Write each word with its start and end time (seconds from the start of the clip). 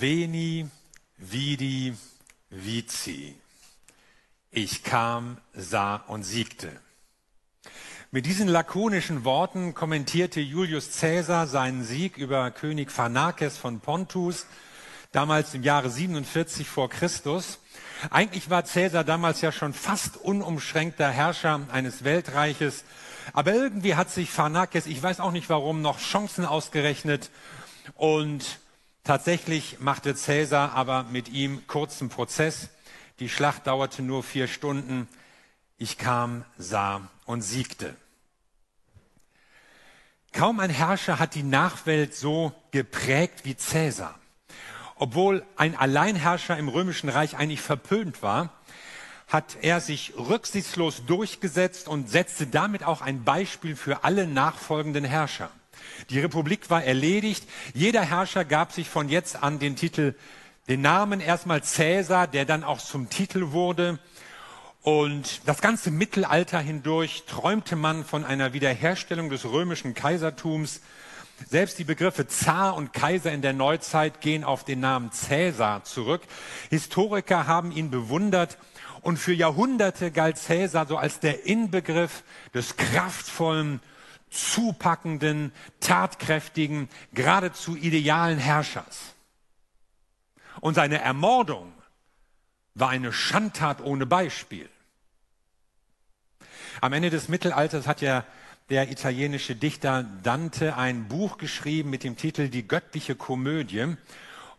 Veni, 0.00 0.68
vidi, 1.16 1.92
vici. 2.50 3.34
Ich 4.52 4.84
kam, 4.84 5.38
sah 5.54 5.96
und 5.96 6.22
siegte. 6.22 6.70
Mit 8.12 8.24
diesen 8.24 8.46
lakonischen 8.46 9.24
Worten 9.24 9.74
kommentierte 9.74 10.38
Julius 10.38 11.00
Caesar 11.00 11.48
seinen 11.48 11.82
Sieg 11.82 12.16
über 12.16 12.52
König 12.52 12.92
Pharnakes 12.92 13.56
von 13.56 13.80
Pontus, 13.80 14.46
damals 15.10 15.54
im 15.54 15.64
Jahre 15.64 15.90
47 15.90 16.68
vor 16.68 16.88
Christus. 16.88 17.58
Eigentlich 18.10 18.50
war 18.50 18.62
Caesar 18.62 19.02
damals 19.02 19.40
ja 19.40 19.50
schon 19.50 19.72
fast 19.72 20.16
unumschränkter 20.16 21.10
Herrscher 21.10 21.62
eines 21.72 22.04
Weltreiches, 22.04 22.84
aber 23.32 23.52
irgendwie 23.52 23.96
hat 23.96 24.10
sich 24.10 24.30
Pharnakes, 24.30 24.86
ich 24.86 25.02
weiß 25.02 25.18
auch 25.18 25.32
nicht 25.32 25.48
warum, 25.48 25.82
noch 25.82 25.98
Chancen 25.98 26.44
ausgerechnet 26.44 27.30
und 27.96 28.60
tatsächlich 29.08 29.80
machte 29.80 30.12
Caesar 30.12 30.74
aber 30.74 31.04
mit 31.04 31.30
ihm 31.30 31.66
kurzen 31.66 32.10
Prozess. 32.10 32.68
Die 33.20 33.30
Schlacht 33.30 33.66
dauerte 33.66 34.02
nur 34.02 34.22
vier 34.22 34.48
Stunden. 34.48 35.08
Ich 35.78 35.96
kam, 35.96 36.44
sah 36.58 37.00
und 37.24 37.40
siegte. 37.40 37.96
Kaum 40.34 40.60
ein 40.60 40.68
Herrscher 40.68 41.18
hat 41.18 41.34
die 41.34 41.42
Nachwelt 41.42 42.14
so 42.14 42.52
geprägt 42.70 43.46
wie 43.46 43.56
Cäsar. 43.56 44.14
Obwohl 44.94 45.42
ein 45.56 45.74
Alleinherrscher 45.74 46.58
im 46.58 46.68
römischen 46.68 47.08
Reich 47.08 47.38
eigentlich 47.38 47.62
verpönt 47.62 48.22
war, 48.22 48.52
hat 49.26 49.56
er 49.62 49.80
sich 49.80 50.12
rücksichtslos 50.18 51.06
durchgesetzt 51.06 51.88
und 51.88 52.10
setzte 52.10 52.46
damit 52.46 52.84
auch 52.84 53.00
ein 53.00 53.24
Beispiel 53.24 53.74
für 53.74 54.04
alle 54.04 54.26
nachfolgenden 54.26 55.04
Herrscher. 55.04 55.50
Die 56.10 56.20
Republik 56.20 56.70
war 56.70 56.84
erledigt. 56.84 57.48
Jeder 57.74 58.02
Herrscher 58.02 58.44
gab 58.44 58.72
sich 58.72 58.88
von 58.88 59.08
jetzt 59.08 59.42
an 59.42 59.58
den 59.58 59.76
Titel, 59.76 60.14
den 60.68 60.80
Namen 60.82 61.20
erstmal 61.20 61.62
Cäsar, 61.62 62.26
der 62.26 62.44
dann 62.44 62.64
auch 62.64 62.78
zum 62.78 63.08
Titel 63.10 63.52
wurde. 63.52 63.98
Und 64.82 65.42
das 65.46 65.60
ganze 65.60 65.90
Mittelalter 65.90 66.60
hindurch 66.60 67.24
träumte 67.26 67.76
man 67.76 68.04
von 68.04 68.24
einer 68.24 68.52
Wiederherstellung 68.52 69.30
des 69.30 69.44
römischen 69.44 69.94
Kaisertums. 69.94 70.80
Selbst 71.46 71.78
die 71.78 71.84
Begriffe 71.84 72.26
Zar 72.26 72.74
und 72.74 72.92
Kaiser 72.92 73.32
in 73.32 73.42
der 73.42 73.52
Neuzeit 73.52 74.20
gehen 74.20 74.44
auf 74.44 74.64
den 74.64 74.80
Namen 74.80 75.12
Cäsar 75.12 75.84
zurück. 75.84 76.22
Historiker 76.70 77.46
haben 77.46 77.70
ihn 77.70 77.90
bewundert 77.90 78.58
und 79.02 79.18
für 79.18 79.32
Jahrhunderte 79.32 80.10
galt 80.10 80.38
Cäsar 80.38 80.86
so 80.86 80.96
als 80.96 81.20
der 81.20 81.46
Inbegriff 81.46 82.24
des 82.54 82.76
kraftvollen, 82.76 83.80
zupackenden, 84.30 85.52
tatkräftigen, 85.80 86.88
geradezu 87.12 87.76
idealen 87.76 88.38
Herrschers. 88.38 89.14
Und 90.60 90.74
seine 90.74 91.00
Ermordung 91.00 91.72
war 92.74 92.90
eine 92.90 93.12
Schandtat 93.12 93.80
ohne 93.80 94.06
Beispiel. 94.06 94.68
Am 96.80 96.92
Ende 96.92 97.10
des 97.10 97.28
Mittelalters 97.28 97.86
hat 97.86 98.00
ja 98.00 98.24
der 98.70 98.90
italienische 98.90 99.56
Dichter 99.56 100.04
Dante 100.22 100.76
ein 100.76 101.08
Buch 101.08 101.38
geschrieben 101.38 101.90
mit 101.90 102.04
dem 102.04 102.16
Titel 102.16 102.48
Die 102.48 102.68
göttliche 102.68 103.14
Komödie. 103.14 103.96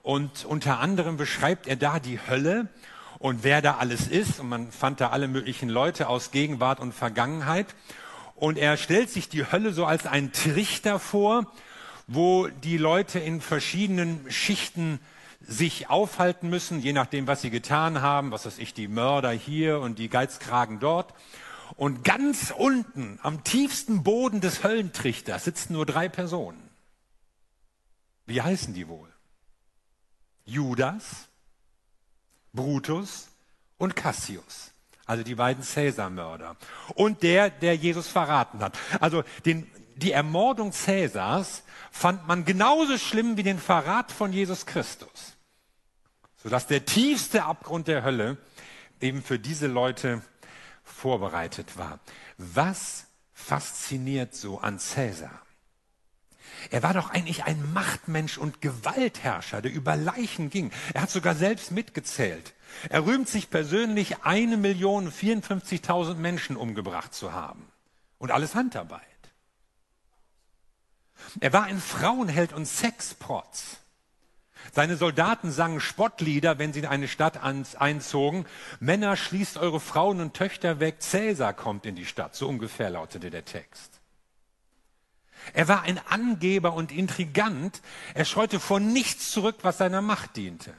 Und 0.02 0.46
unter 0.46 0.80
anderem 0.80 1.18
beschreibt 1.18 1.68
er 1.68 1.76
da 1.76 2.00
die 2.00 2.20
Hölle 2.20 2.68
und 3.20 3.44
wer 3.44 3.62
da 3.62 3.78
alles 3.78 4.08
ist. 4.08 4.40
Und 4.40 4.50
man 4.50 4.72
fand 4.72 5.00
da 5.00 5.10
alle 5.10 5.28
möglichen 5.28 5.70
Leute 5.70 6.10
aus 6.10 6.32
Gegenwart 6.32 6.80
und 6.80 6.94
Vergangenheit. 6.94 7.68
Und 8.40 8.58
er 8.58 8.78
stellt 8.78 9.10
sich 9.10 9.28
die 9.28 9.52
Hölle 9.52 9.74
so 9.74 9.86
als 9.86 10.06
ein 10.06 10.32
Trichter 10.32 10.98
vor, 10.98 11.52
wo 12.08 12.48
die 12.48 12.78
Leute 12.78 13.20
in 13.20 13.42
verschiedenen 13.42 14.32
Schichten 14.32 15.02
sich 15.42 15.90
aufhalten 15.90 16.50
müssen, 16.50 16.80
je 16.80 16.94
nachdem, 16.94 17.28
was 17.28 17.42
sie 17.42 17.50
getan 17.50 18.02
haben, 18.02 18.32
was 18.32 18.46
weiß 18.46 18.58
ich, 18.60 18.74
die 18.74 18.88
Mörder 18.88 19.32
hier 19.32 19.82
und 19.82 20.00
die 20.00 20.08
Geizkragen 20.08 20.80
dort. 20.80 21.14
Und 21.76 22.06
ganz 22.06 22.54
unten, 22.56 23.20
am 23.24 23.44
tiefsten 23.44 24.04
Boden 24.04 24.40
des 24.40 24.64
Höllentrichters, 24.64 25.44
sitzen 25.44 25.74
nur 25.74 25.86
drei 25.86 26.08
Personen. 26.08 26.70
Wie 28.26 28.42
heißen 28.42 28.74
die 28.74 28.88
wohl? 28.88 29.10
Judas, 30.46 31.28
Brutus 32.54 33.28
und 33.78 33.98
Cassius. 33.98 34.72
Also 35.10 35.24
die 35.24 35.34
beiden 35.34 35.64
Cäsar-Mörder. 35.64 36.56
Und 36.94 37.24
der, 37.24 37.50
der 37.50 37.76
Jesus 37.76 38.08
verraten 38.08 38.60
hat. 38.60 38.78
Also 39.00 39.24
den, 39.44 39.66
die 39.96 40.12
Ermordung 40.12 40.72
Cäsars 40.72 41.64
fand 41.90 42.28
man 42.28 42.46
genauso 42.46 42.96
schlimm 43.00 43.36
wie 43.36 43.42
den 43.42 43.58
Verrat 43.58 44.12
von 44.12 44.32
Jesus 44.32 44.68
Christus. 44.68 45.36
Sodass 46.44 46.68
der 46.68 46.86
tiefste 46.86 47.46
Abgrund 47.46 47.88
der 47.88 48.04
Hölle 48.04 48.38
eben 49.02 49.24
für 49.24 49.40
diese 49.40 49.66
Leute 49.66 50.22
vorbereitet 50.84 51.76
war. 51.76 51.98
Was 52.38 53.08
fasziniert 53.34 54.36
so 54.36 54.60
an 54.60 54.78
Cäsar? 54.78 55.42
Er 56.70 56.84
war 56.84 56.94
doch 56.94 57.10
eigentlich 57.10 57.46
ein 57.46 57.74
Machtmensch 57.74 58.38
und 58.38 58.62
Gewaltherrscher, 58.62 59.64
der 59.64 59.72
über 59.72 59.96
Leichen 59.96 60.52
ging. 60.52 60.70
Er 60.94 61.02
hat 61.02 61.10
sogar 61.10 61.34
selbst 61.34 61.72
mitgezählt. 61.72 62.54
Er 62.90 63.06
rühmt 63.06 63.28
sich 63.28 63.50
persönlich, 63.50 64.24
eine 64.24 64.58
Million 64.58 65.12
54.000 65.12 66.16
Menschen 66.16 66.56
umgebracht 66.56 67.14
zu 67.14 67.34
haben. 67.34 67.66
Und 68.18 68.32
alles 68.32 68.56
Handarbeit. 68.56 69.04
Er 71.40 71.54
war 71.54 71.64
ein 71.64 71.80
Frauenheld 71.80 72.54
und 72.54 72.66
Sexprotz. 72.66 73.78
Seine 74.74 74.98
Soldaten 74.98 75.52
sangen 75.52 75.80
Spottlieder, 75.80 76.60
wenn 76.60 76.74
sie 76.74 76.80
in 76.80 76.86
eine 76.86 77.08
Stadt 77.08 77.42
einzogen. 77.42 78.46
Männer, 78.80 79.16
schließt 79.16 79.58
eure 79.58 79.80
Frauen 79.80 80.22
und 80.22 80.34
Töchter 80.34 80.80
weg, 80.80 80.98
Cäsar 81.00 81.54
kommt 81.54 81.86
in 81.86 81.96
die 81.96 82.06
Stadt. 82.06 82.36
So 82.36 82.48
ungefähr 82.48 82.90
lautete 82.90 83.30
der 83.30 83.46
Text. 83.46 84.00
Er 85.54 85.68
war 85.68 85.84
ein 85.84 86.00
Angeber 86.10 86.74
und 86.74 86.92
Intrigant. 86.92 87.82
Er 88.14 88.26
scheute 88.26 88.60
vor 88.60 88.80
nichts 88.80 89.32
zurück, 89.32 89.58
was 89.62 89.78
seiner 89.78 90.02
Macht 90.02 90.36
diente. 90.36 90.74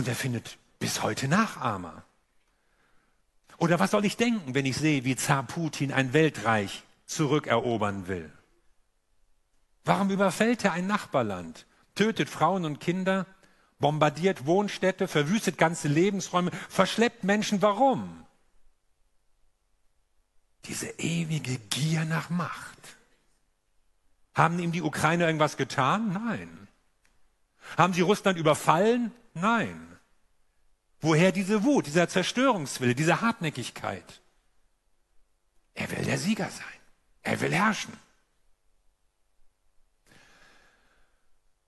Und 0.00 0.08
er 0.08 0.16
findet 0.16 0.56
bis 0.78 1.02
heute 1.02 1.28
Nachahmer. 1.28 2.04
Oder 3.58 3.78
was 3.78 3.90
soll 3.90 4.06
ich 4.06 4.16
denken, 4.16 4.54
wenn 4.54 4.64
ich 4.64 4.78
sehe, 4.78 5.04
wie 5.04 5.14
Zar 5.14 5.42
Putin 5.42 5.92
ein 5.92 6.14
Weltreich 6.14 6.84
zurückerobern 7.04 8.08
will? 8.08 8.32
Warum 9.84 10.08
überfällt 10.08 10.64
er 10.64 10.72
ein 10.72 10.86
Nachbarland, 10.86 11.66
tötet 11.96 12.30
Frauen 12.30 12.64
und 12.64 12.80
Kinder, 12.80 13.26
bombardiert 13.78 14.46
Wohnstädte, 14.46 15.06
verwüstet 15.06 15.58
ganze 15.58 15.88
Lebensräume, 15.88 16.50
verschleppt 16.70 17.22
Menschen? 17.22 17.60
Warum? 17.60 18.24
Diese 20.64 20.88
ewige 20.98 21.58
Gier 21.68 22.06
nach 22.06 22.30
Macht. 22.30 22.96
Haben 24.32 24.60
ihm 24.60 24.72
die 24.72 24.80
Ukrainer 24.80 25.26
irgendwas 25.26 25.58
getan? 25.58 26.14
Nein. 26.14 26.68
Haben 27.76 27.92
sie 27.92 28.00
Russland 28.00 28.38
überfallen? 28.38 29.12
Nein. 29.34 29.88
Woher 31.00 31.32
diese 31.32 31.64
Wut, 31.64 31.86
dieser 31.86 32.08
Zerstörungswille, 32.08 32.94
diese 32.94 33.20
Hartnäckigkeit? 33.20 34.20
Er 35.74 35.90
will 35.90 36.04
der 36.04 36.18
Sieger 36.18 36.50
sein. 36.50 36.66
Er 37.22 37.40
will 37.40 37.52
herrschen. 37.52 37.96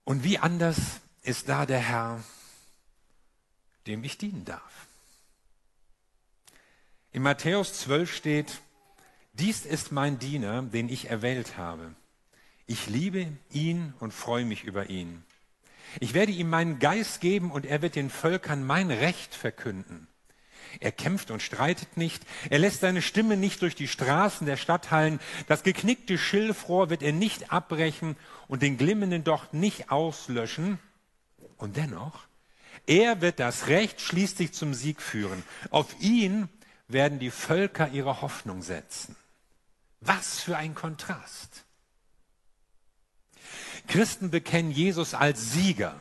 Und 0.03 0.23
wie 0.23 0.37
anders 0.37 0.77
ist 1.21 1.49
da 1.49 1.65
der 1.65 1.79
Herr, 1.79 2.23
dem 3.87 4.03
ich 4.03 4.17
dienen 4.17 4.45
darf. 4.45 4.87
In 7.11 7.23
Matthäus 7.23 7.79
12 7.79 8.13
steht, 8.13 8.61
dies 9.33 9.65
ist 9.65 9.91
mein 9.91 10.19
Diener, 10.19 10.61
den 10.61 10.89
ich 10.89 11.09
erwählt 11.09 11.57
habe. 11.57 11.95
Ich 12.65 12.87
liebe 12.87 13.35
ihn 13.51 13.93
und 13.99 14.13
freue 14.13 14.45
mich 14.45 14.63
über 14.63 14.89
ihn. 14.89 15.23
Ich 15.99 16.13
werde 16.13 16.31
ihm 16.31 16.49
meinen 16.49 16.79
Geist 16.79 17.21
geben 17.21 17.51
und 17.51 17.65
er 17.65 17.81
wird 17.81 17.95
den 17.95 18.09
Völkern 18.09 18.65
mein 18.65 18.91
Recht 18.91 19.35
verkünden. 19.35 20.07
Er 20.79 20.91
kämpft 20.91 21.31
und 21.31 21.41
streitet 21.41 21.97
nicht. 21.97 22.23
Er 22.49 22.59
lässt 22.59 22.81
seine 22.81 23.01
Stimme 23.01 23.37
nicht 23.37 23.61
durch 23.61 23.75
die 23.75 23.87
Straßen 23.87 24.47
der 24.47 24.57
Stadt 24.57 24.91
hallen. 24.91 25.19
Das 25.47 25.63
geknickte 25.63 26.17
Schilfrohr 26.17 26.89
wird 26.89 27.03
er 27.03 27.13
nicht 27.13 27.51
abbrechen 27.51 28.15
und 28.47 28.61
den 28.61 28.77
glimmenden 28.77 29.23
Docht 29.23 29.53
nicht 29.53 29.91
auslöschen. 29.91 30.79
Und 31.57 31.77
dennoch, 31.77 32.25
er 32.87 33.21
wird 33.21 33.39
das 33.39 33.67
Recht 33.67 34.01
schließlich 34.01 34.53
zum 34.53 34.73
Sieg 34.73 35.01
führen. 35.01 35.43
Auf 35.69 35.95
ihn 35.99 36.49
werden 36.87 37.19
die 37.19 37.31
Völker 37.31 37.89
ihre 37.89 38.21
Hoffnung 38.21 38.61
setzen. 38.61 39.15
Was 40.01 40.41
für 40.41 40.57
ein 40.57 40.75
Kontrast. 40.75 41.63
Christen 43.87 44.29
bekennen 44.29 44.71
Jesus 44.71 45.13
als 45.13 45.53
Sieger. 45.53 45.95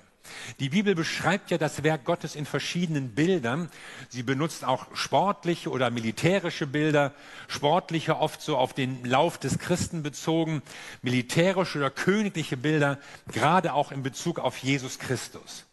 Die 0.60 0.68
Bibel 0.68 0.94
beschreibt 0.94 1.50
ja 1.50 1.58
das 1.58 1.82
Werk 1.82 2.04
Gottes 2.04 2.34
in 2.34 2.46
verschiedenen 2.46 3.14
Bildern. 3.14 3.70
Sie 4.08 4.22
benutzt 4.22 4.64
auch 4.64 4.86
sportliche 4.94 5.70
oder 5.70 5.90
militärische 5.90 6.66
Bilder, 6.66 7.12
sportliche 7.48 8.16
oft 8.18 8.40
so 8.40 8.56
auf 8.56 8.72
den 8.72 9.04
Lauf 9.04 9.38
des 9.38 9.58
Christen 9.58 10.02
bezogen, 10.02 10.62
militärische 11.02 11.78
oder 11.78 11.90
königliche 11.90 12.56
Bilder, 12.56 12.98
gerade 13.30 13.72
auch 13.74 13.92
in 13.92 14.02
Bezug 14.02 14.38
auf 14.38 14.58
Jesus 14.58 14.98
Christus. 14.98 15.66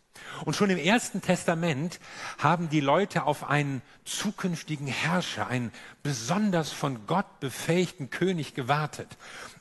Und 0.45 0.55
schon 0.55 0.69
im 0.69 0.77
Ersten 0.77 1.21
Testament 1.21 2.00
haben 2.38 2.69
die 2.69 2.79
Leute 2.79 3.23
auf 3.23 3.50
einen 3.50 3.81
zukünftigen 4.05 4.88
Herrscher, 4.88 5.47
einen 5.47 5.71
besonders 6.03 6.71
von 6.71 7.05
Gott 7.07 7.39
befähigten 7.39 8.09
König 8.09 8.53
gewartet. 8.53 9.17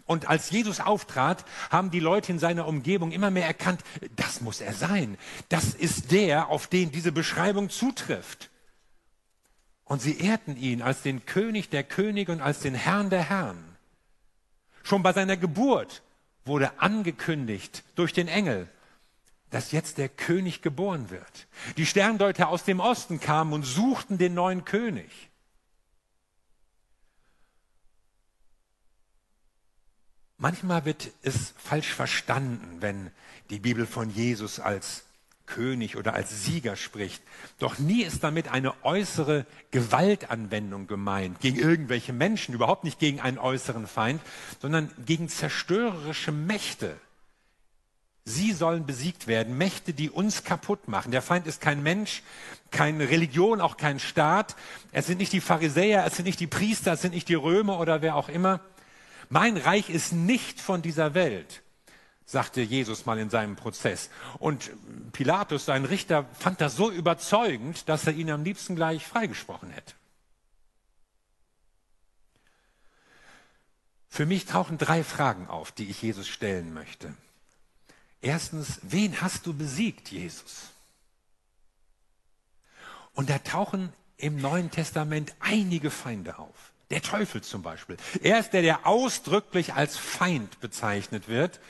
Und 0.09 0.27
als 0.27 0.51
Jesus 0.51 0.81
auftrat, 0.81 1.45
haben 1.71 1.91
die 1.91 2.01
Leute 2.01 2.33
in 2.33 2.39
seiner 2.39 2.67
Umgebung 2.67 3.13
immer 3.13 3.31
mehr 3.31 3.47
erkannt, 3.47 3.83
das 4.17 4.41
muss 4.41 4.63
er 4.63 4.73
sein. 4.73 5.19
Das 5.51 5.75
ist 5.75 6.11
der, 6.11 6.49
auf 6.49 6.67
den 6.67 6.91
diese 6.91 7.13
Beschreibung 7.13 7.69
zutrifft. 7.69 8.49
Und 9.85 10.01
sie 10.01 10.19
ehrten 10.19 10.57
ihn 10.57 10.81
als 10.81 11.03
den 11.03 11.27
König 11.27 11.69
der 11.69 11.85
Könige 11.85 12.33
und 12.33 12.41
als 12.41 12.61
den 12.61 12.75
Herrn 12.75 13.11
der 13.11 13.29
Herren. 13.29 13.63
Schon 14.83 15.03
bei 15.03 15.13
seiner 15.13 15.37
Geburt 15.37 16.03
wurde 16.47 16.81
angekündigt 16.81 17.85
durch 17.95 18.15
den 18.15 18.29
Engel, 18.29 18.67
dass 19.51 19.73
jetzt 19.73 19.99
der 19.99 20.09
König 20.09 20.63
geboren 20.63 21.11
wird. 21.11 21.49
Die 21.77 21.85
Sterndeuter 21.85 22.49
aus 22.49 22.65
dem 22.65 22.81
Osten 22.81 23.21
kamen 23.21 23.53
und 23.53 23.65
suchten 23.65 24.17
den 24.17 24.33
neuen 24.33 24.65
König. 24.65 25.28
Manchmal 30.39 30.85
wird 30.85 31.11
es 31.23 31.53
falsch 31.59 31.93
verstanden, 31.93 32.77
wenn 32.81 33.11
die 33.51 33.59
Bibel 33.59 33.87
von 33.87 34.09
Jesus 34.09 34.61
als 34.61 35.03
König 35.47 35.97
oder 35.97 36.15
als 36.15 36.45
Sieger 36.45 36.77
spricht. 36.77 37.23
Doch 37.59 37.79
nie 37.79 38.03
ist 38.03 38.23
damit 38.23 38.47
eine 38.49 38.73
äußere 38.85 39.47
Gewaltanwendung 39.73 40.87
gemeint 40.87 41.41
gegen 41.41 41.59
irgendwelche 41.59 42.13
Menschen, 42.13 42.55
überhaupt 42.55 42.85
nicht 42.85 43.01
gegen 43.01 43.19
einen 43.21 43.39
äußeren 43.39 43.89
Feind, 43.89 44.23
sondern 44.61 44.93
gegen 45.05 45.29
zerstörerische 45.29 46.31
Mächte. 46.31 46.97
Sie 48.25 48.53
sollen 48.53 48.87
besiegt 48.87 49.27
werden, 49.27 49.59
Mächte, 49.59 49.95
die 49.95 50.11
uns 50.11 50.45
kaputt 50.45 50.87
machen. 50.87 51.11
Der 51.11 51.23
Feind 51.23 51.47
ist 51.47 51.61
kein 51.61 51.83
Mensch, 51.83 52.23
keine 52.71 53.09
Religion, 53.09 53.61
auch 53.61 53.79
kein 53.79 53.99
Staat. 53.99 54.55
Es 54.93 55.07
sind 55.07 55.19
nicht 55.19 55.33
die 55.33 55.41
Pharisäer, 55.41 56.05
es 56.07 56.15
sind 56.15 56.27
nicht 56.27 56.39
die 56.39 56.47
Priester, 56.47 56.93
es 56.93 57.03
sind 57.03 57.15
nicht 57.15 57.29
die 57.29 57.35
Römer 57.35 57.81
oder 57.81 58.03
wer 58.03 58.15
auch 58.15 58.29
immer. 58.29 58.61
Mein 59.29 59.57
Reich 59.57 59.91
ist 59.91 60.13
nicht 60.13 60.61
von 60.61 60.83
dieser 60.83 61.15
Welt, 61.15 61.63
sagte 62.25 62.63
Jesus 62.63 63.07
mal 63.07 63.19
in 63.19 63.31
seinem 63.31 63.57
Prozess. 63.57 64.11
Und 64.39 64.71
Pilatus, 65.13 65.65
sein 65.65 65.85
Richter, 65.85 66.25
fand 66.39 66.61
das 66.61 66.77
so 66.77 66.91
überzeugend, 66.91 67.89
dass 67.89 68.07
er 68.07 68.15
ihn 68.15 68.31
am 68.31 68.45
liebsten 68.45 68.77
gleich 68.77 69.07
freigesprochen 69.07 69.71
hätte. 69.71 69.95
Für 74.09 74.27
mich 74.27 74.47
tauchen 74.47 74.79
drei 74.79 75.05
Fragen 75.05 75.47
auf, 75.47 75.73
die 75.73 75.91
ich 75.91 76.03
Jesus 76.03 76.27
stellen 76.27 76.73
möchte. 76.73 77.15
Erstens, 78.21 78.81
wen 78.83 79.21
hast 79.21 79.47
du 79.47 79.53
besiegt, 79.53 80.11
Jesus? 80.11 80.71
Und 83.15 83.31
da 83.31 83.39
tauchen 83.39 83.93
im 84.17 84.41
Neuen 84.41 84.71
Testament 84.71 85.35
einige 85.41 85.91
Feinde 85.91 86.39
auf. 86.39 86.73
Der 86.91 87.03
Teufel 87.03 87.43
zum 87.43 87.63
Beispiel. 87.63 87.97
Er 88.23 88.39
ist 88.39 88.53
der, 88.53 88.63
der 88.63 88.87
ausdrücklich 88.87 89.75
als 89.75 89.97
Feind 89.97 90.61
bezeichnet 90.61 91.29
wird. 91.29 91.61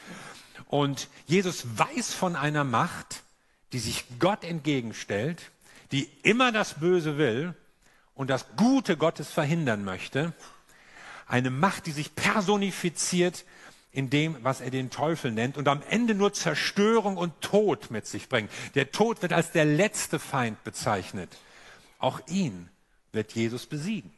Und 0.67 1.09
Jesus 1.27 1.65
weiß 1.77 2.15
von 2.15 2.37
einer 2.37 2.65
Macht, 2.65 3.23
die 3.73 3.79
sich 3.81 4.05
Gott 4.19 4.45
entgegenstellt, 4.45 5.51
die 5.93 6.09
immer 6.23 6.53
das 6.53 6.75
Böse 6.75 7.19
will 7.19 7.55
und 8.15 8.31
das 8.31 8.47
Gute 8.57 8.97
Gottes 8.97 9.31
verhindern 9.31 9.85
möchte. 9.85 10.33
Eine 11.27 11.51
Macht, 11.51 11.87
die 11.87 11.93
sich 11.93 12.15
personifiziert 12.15 13.45
in 13.91 14.11
dem, 14.11 14.37
was 14.43 14.61
er 14.61 14.71
den 14.71 14.91
Teufel 14.91 15.33
nennt 15.33 15.57
und 15.57 15.67
am 15.67 15.83
Ende 15.89 16.15
nur 16.15 16.33
Zerstörung 16.33 17.17
und 17.17 17.41
Tod 17.41 17.91
mit 17.91 18.07
sich 18.07 18.29
bringt. 18.29 18.51
Der 18.75 18.93
Tod 18.93 19.23
wird 19.23 19.33
als 19.33 19.51
der 19.51 19.65
letzte 19.65 20.19
Feind 20.19 20.63
bezeichnet. 20.63 21.37
Auch 21.99 22.21
ihn 22.29 22.69
wird 23.13 23.33
Jesus 23.33 23.67
besiegen. 23.67 24.13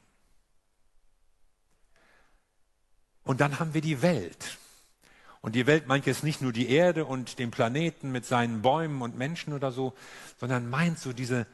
Und 3.30 3.40
dann 3.40 3.60
haben 3.60 3.74
wir 3.74 3.80
die 3.80 4.02
Welt. 4.02 4.58
Und 5.40 5.54
die 5.54 5.68
Welt 5.68 5.86
meint 5.86 6.04
jetzt 6.04 6.24
nicht 6.24 6.42
nur 6.42 6.52
die 6.52 6.68
Erde 6.68 7.04
und 7.04 7.38
den 7.38 7.52
Planeten 7.52 8.10
mit 8.10 8.26
seinen 8.26 8.60
Bäumen 8.60 9.02
und 9.02 9.16
Menschen 9.16 9.52
oder 9.52 9.70
so, 9.70 9.94
sondern 10.40 10.68
meint 10.68 10.98
so 10.98 11.12
diese 11.12 11.46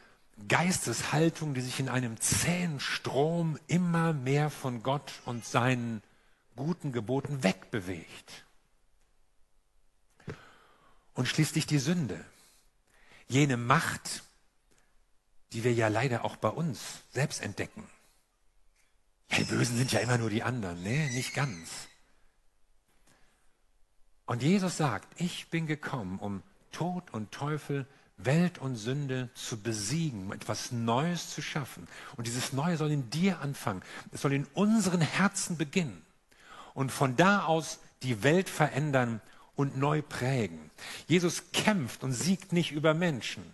Geisteshaltung, 0.49 1.53
die 1.53 1.61
sich 1.61 1.79
in 1.79 1.91
einem 1.91 2.19
zähen 2.19 2.81
Strom 2.81 3.59
immer 3.67 4.15
mehr 4.15 4.49
von 4.49 4.83
Gott 4.83 5.13
und 5.27 5.45
seinen 5.45 6.03
guten 6.57 6.93
Geboten 6.93 7.43
wegbewegt. 7.43 8.47
Und 11.13 11.29
schließlich 11.29 11.67
die 11.67 11.79
Sünde, 11.79 12.25
jene 13.29 13.59
Macht, 13.59 14.23
die 15.53 15.63
wir 15.63 15.75
ja 15.75 15.89
leider 15.89 16.25
auch 16.25 16.37
bei 16.37 16.49
uns 16.49 16.81
selbst 17.13 17.43
entdecken. 17.43 17.87
Die 19.33 19.45
Bösen 19.45 19.77
sind 19.77 19.93
ja 19.93 20.01
immer 20.01 20.19
nur 20.19 20.31
die 20.31 20.43
anderen. 20.43 20.83
Nee, 20.83 21.11
nicht 21.11 21.35
ganz. 21.35 21.89
Und 24.27 24.43
Jesus 24.43 24.77
sagt, 24.77 25.21
ich 25.21 25.49
bin 25.51 25.67
gekommen, 25.67 26.19
um 26.19 26.43
Tod 26.73 27.13
und 27.13 27.33
Teufel, 27.33 27.87
Welt 28.17 28.59
und 28.59 28.77
Sünde 28.77 29.31
zu 29.35 29.61
besiegen, 29.61 30.27
um 30.27 30.33
etwas 30.33 30.73
Neues 30.73 31.31
zu 31.31 31.43
schaffen. 31.43 31.87
Und 32.17 32.27
dieses 32.27 32.53
Neue 32.53 32.77
soll 32.77 32.91
in 32.91 33.11
dir 33.11 33.41
anfangen. 33.41 33.83
Es 34.11 34.23
soll 34.23 34.33
in 34.33 34.47
unseren 34.55 35.01
Herzen 35.01 35.57
beginnen. 35.57 36.05
Und 36.75 36.91
von 36.91 37.17
da 37.17 37.45
aus 37.45 37.79
die 38.03 38.23
Welt 38.23 38.49
verändern 38.49 39.21
und 39.55 39.77
neu 39.77 40.03
prägen. 40.03 40.71
Jesus 41.07 41.51
kämpft 41.53 42.05
und 42.05 42.13
siegt 42.13 42.53
nicht 42.53 42.73
über 42.73 42.95
Menschen, 42.95 43.45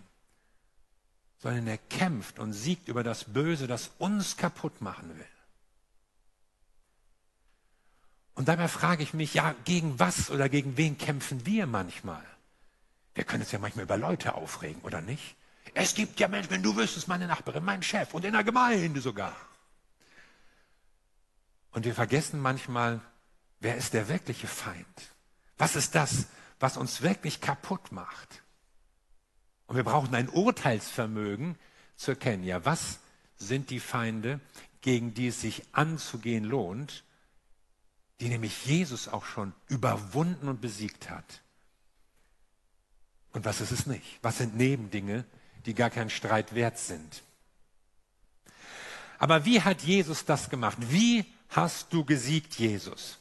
sondern 1.38 1.66
er 1.66 1.78
kämpft 1.78 2.38
und 2.38 2.52
siegt 2.52 2.88
über 2.88 3.04
das 3.04 3.24
Böse, 3.32 3.66
das 3.66 3.92
uns 3.98 4.36
kaputt 4.36 4.80
machen 4.80 5.16
will. 5.16 5.26
Und 8.42 8.48
dabei 8.48 8.66
frage 8.66 9.04
ich 9.04 9.14
mich, 9.14 9.34
ja, 9.34 9.54
gegen 9.64 10.00
was 10.00 10.28
oder 10.28 10.48
gegen 10.48 10.76
wen 10.76 10.98
kämpfen 10.98 11.46
wir 11.46 11.64
manchmal? 11.64 12.24
Wir 13.14 13.22
können 13.22 13.44
uns 13.44 13.52
ja 13.52 13.60
manchmal 13.60 13.84
über 13.84 13.96
Leute 13.96 14.34
aufregen, 14.34 14.82
oder 14.82 15.00
nicht? 15.00 15.36
Es 15.74 15.94
gibt 15.94 16.18
ja 16.18 16.26
Menschen, 16.26 16.50
wenn 16.50 16.62
du 16.64 16.74
wüsstest, 16.74 17.06
meine 17.06 17.28
Nachbarin, 17.28 17.64
mein 17.64 17.84
Chef 17.84 18.12
und 18.12 18.24
in 18.24 18.32
der 18.32 18.42
Gemeinde 18.42 19.00
sogar. 19.00 19.36
Und 21.70 21.84
wir 21.84 21.94
vergessen 21.94 22.40
manchmal, 22.40 23.00
wer 23.60 23.76
ist 23.76 23.94
der 23.94 24.08
wirkliche 24.08 24.48
Feind? 24.48 25.12
Was 25.56 25.76
ist 25.76 25.94
das, 25.94 26.26
was 26.58 26.76
uns 26.76 27.00
wirklich 27.00 27.40
kaputt 27.40 27.92
macht? 27.92 28.42
Und 29.68 29.76
wir 29.76 29.84
brauchen 29.84 30.12
ein 30.16 30.28
Urteilsvermögen 30.28 31.56
zu 31.94 32.10
erkennen, 32.10 32.42
ja, 32.42 32.64
was 32.64 32.98
sind 33.36 33.70
die 33.70 33.78
Feinde, 33.78 34.40
gegen 34.80 35.14
die 35.14 35.28
es 35.28 35.40
sich 35.40 35.62
anzugehen 35.70 36.42
lohnt 36.42 37.04
die 38.20 38.28
nämlich 38.28 38.66
Jesus 38.66 39.08
auch 39.08 39.24
schon 39.24 39.52
überwunden 39.68 40.48
und 40.48 40.60
besiegt 40.60 41.10
hat. 41.10 41.42
Und 43.32 43.44
was 43.44 43.60
ist 43.60 43.72
es 43.72 43.86
nicht? 43.86 44.18
Was 44.22 44.38
sind 44.38 44.56
Nebendinge, 44.56 45.24
die 45.66 45.74
gar 45.74 45.90
kein 45.90 46.10
Streit 46.10 46.54
wert 46.54 46.78
sind? 46.78 47.22
Aber 49.18 49.44
wie 49.44 49.62
hat 49.62 49.82
Jesus 49.82 50.24
das 50.24 50.50
gemacht? 50.50 50.76
Wie 50.80 51.24
hast 51.48 51.92
du 51.92 52.04
gesiegt, 52.04 52.54
Jesus? 52.54 53.18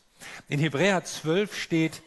In 0.47 0.59
Hebräer 0.59 1.03
12 1.03 1.55
steht, 1.55 2.01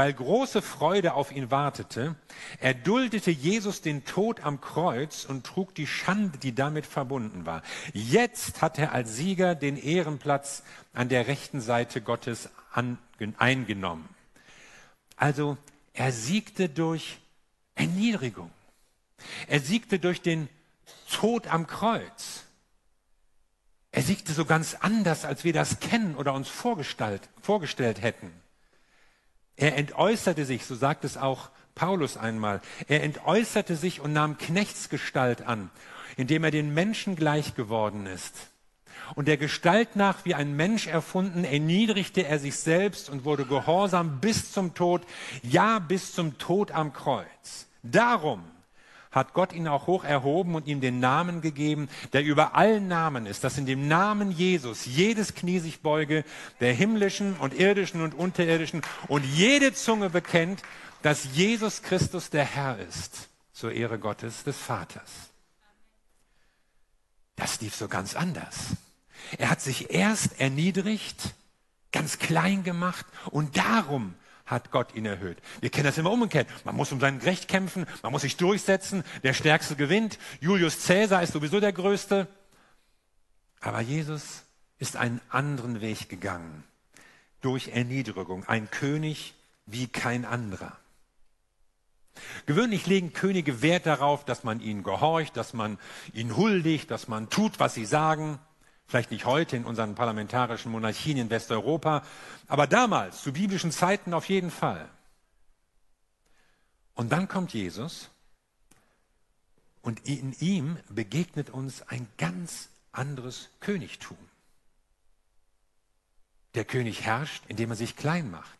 weil 0.00 0.14
große 0.14 0.62
Freude 0.62 1.12
auf 1.12 1.30
ihn 1.30 1.50
wartete, 1.50 2.16
erduldete 2.58 3.30
Jesus 3.30 3.82
den 3.82 4.06
Tod 4.06 4.40
am 4.40 4.62
Kreuz 4.62 5.26
und 5.26 5.44
trug 5.44 5.74
die 5.74 5.86
Schande, 5.86 6.38
die 6.38 6.54
damit 6.54 6.86
verbunden 6.86 7.44
war. 7.44 7.60
Jetzt 7.92 8.62
hat 8.62 8.78
er 8.78 8.92
als 8.92 9.14
Sieger 9.16 9.54
den 9.54 9.76
Ehrenplatz 9.76 10.62
an 10.94 11.10
der 11.10 11.26
rechten 11.26 11.60
Seite 11.60 12.00
Gottes 12.00 12.48
an, 12.72 12.96
eingenommen. 13.36 14.08
Also 15.16 15.58
er 15.92 16.12
siegte 16.12 16.70
durch 16.70 17.18
Erniedrigung. 17.74 18.50
Er 19.48 19.60
siegte 19.60 19.98
durch 19.98 20.22
den 20.22 20.48
Tod 21.12 21.46
am 21.46 21.66
Kreuz. 21.66 22.44
Er 23.92 24.00
siegte 24.00 24.32
so 24.32 24.46
ganz 24.46 24.76
anders, 24.80 25.26
als 25.26 25.44
wir 25.44 25.52
das 25.52 25.78
kennen 25.78 26.14
oder 26.14 26.32
uns 26.32 26.48
vorgestellt, 26.48 27.28
vorgestellt 27.42 28.00
hätten. 28.00 28.32
Er 29.60 29.76
entäußerte 29.76 30.46
sich, 30.46 30.64
so 30.64 30.74
sagt 30.74 31.04
es 31.04 31.18
auch 31.18 31.50
Paulus 31.74 32.16
einmal, 32.16 32.62
er 32.88 33.02
entäußerte 33.02 33.76
sich 33.76 34.00
und 34.00 34.14
nahm 34.14 34.38
Knechtsgestalt 34.38 35.42
an, 35.42 35.70
indem 36.16 36.44
er 36.44 36.50
den 36.50 36.72
Menschen 36.72 37.14
gleich 37.14 37.54
geworden 37.54 38.06
ist. 38.06 38.48
Und 39.14 39.28
der 39.28 39.36
Gestalt 39.36 39.96
nach 39.96 40.24
wie 40.24 40.34
ein 40.34 40.56
Mensch 40.56 40.86
erfunden, 40.86 41.44
erniedrigte 41.44 42.24
er 42.26 42.38
sich 42.38 42.56
selbst 42.56 43.10
und 43.10 43.24
wurde 43.24 43.44
gehorsam 43.44 44.20
bis 44.20 44.50
zum 44.50 44.74
Tod, 44.74 45.02
ja 45.42 45.78
bis 45.78 46.14
zum 46.14 46.38
Tod 46.38 46.70
am 46.70 46.94
Kreuz. 46.94 47.66
Darum 47.82 48.44
hat 49.10 49.34
Gott 49.34 49.52
ihn 49.52 49.66
auch 49.66 49.86
hoch 49.86 50.04
erhoben 50.04 50.54
und 50.54 50.66
ihm 50.66 50.80
den 50.80 51.00
Namen 51.00 51.40
gegeben, 51.40 51.88
der 52.12 52.22
über 52.22 52.54
allen 52.54 52.86
Namen 52.86 53.26
ist, 53.26 53.42
dass 53.42 53.58
in 53.58 53.66
dem 53.66 53.88
Namen 53.88 54.30
Jesus 54.30 54.86
jedes 54.86 55.34
Knie 55.34 55.58
sich 55.58 55.80
beuge, 55.80 56.24
der 56.60 56.72
himmlischen 56.72 57.36
und 57.36 57.54
irdischen 57.54 58.02
und 58.02 58.14
unterirdischen, 58.14 58.82
und 59.08 59.24
jede 59.24 59.74
Zunge 59.74 60.10
bekennt, 60.10 60.62
dass 61.02 61.34
Jesus 61.34 61.82
Christus 61.82 62.30
der 62.30 62.44
Herr 62.44 62.78
ist, 62.78 63.28
zur 63.52 63.72
Ehre 63.72 63.98
Gottes 63.98 64.44
des 64.44 64.56
Vaters. 64.56 65.10
Das 67.36 67.60
lief 67.60 67.74
so 67.74 67.88
ganz 67.88 68.14
anders. 68.14 68.76
Er 69.38 69.50
hat 69.50 69.60
sich 69.60 69.90
erst 69.90 70.40
erniedrigt, 70.40 71.34
ganz 71.92 72.18
klein 72.18 72.62
gemacht 72.62 73.06
und 73.30 73.56
darum 73.56 74.14
hat 74.50 74.70
Gott 74.70 74.94
ihn 74.94 75.06
erhöht. 75.06 75.38
Wir 75.60 75.70
kennen 75.70 75.86
das 75.86 75.98
immer 75.98 76.10
umgekehrt. 76.10 76.48
Man 76.64 76.76
muss 76.76 76.92
um 76.92 77.00
sein 77.00 77.18
Recht 77.18 77.48
kämpfen, 77.48 77.86
man 78.02 78.12
muss 78.12 78.22
sich 78.22 78.36
durchsetzen, 78.36 79.04
der 79.22 79.34
Stärkste 79.34 79.76
gewinnt. 79.76 80.18
Julius 80.40 80.86
Caesar 80.86 81.22
ist 81.22 81.32
sowieso 81.32 81.60
der 81.60 81.72
Größte. 81.72 82.26
Aber 83.60 83.80
Jesus 83.80 84.42
ist 84.78 84.96
einen 84.96 85.20
anderen 85.28 85.80
Weg 85.80 86.08
gegangen. 86.08 86.64
Durch 87.40 87.68
Erniedrigung. 87.68 88.44
Ein 88.46 88.70
König 88.70 89.34
wie 89.66 89.86
kein 89.86 90.24
anderer. 90.24 90.76
Gewöhnlich 92.46 92.86
legen 92.86 93.12
Könige 93.12 93.62
Wert 93.62 93.86
darauf, 93.86 94.24
dass 94.24 94.44
man 94.44 94.60
ihnen 94.60 94.82
gehorcht, 94.82 95.36
dass 95.36 95.54
man 95.54 95.78
ihnen 96.12 96.36
huldigt, 96.36 96.90
dass 96.90 97.08
man 97.08 97.30
tut, 97.30 97.60
was 97.60 97.74
sie 97.74 97.86
sagen. 97.86 98.38
Vielleicht 98.90 99.12
nicht 99.12 99.24
heute 99.24 99.56
in 99.56 99.66
unseren 99.66 99.94
parlamentarischen 99.94 100.72
Monarchien 100.72 101.16
in 101.16 101.30
Westeuropa, 101.30 102.04
aber 102.48 102.66
damals, 102.66 103.22
zu 103.22 103.32
biblischen 103.32 103.70
Zeiten 103.70 104.12
auf 104.12 104.28
jeden 104.28 104.50
Fall. 104.50 104.88
Und 106.94 107.12
dann 107.12 107.28
kommt 107.28 107.54
Jesus 107.54 108.10
und 109.80 110.08
in 110.08 110.34
ihm 110.40 110.76
begegnet 110.88 111.50
uns 111.50 111.82
ein 111.82 112.08
ganz 112.18 112.68
anderes 112.90 113.50
Königtum. 113.60 114.18
Der 116.54 116.64
König 116.64 117.02
herrscht, 117.02 117.44
indem 117.46 117.70
er 117.70 117.76
sich 117.76 117.94
klein 117.94 118.28
macht. 118.28 118.58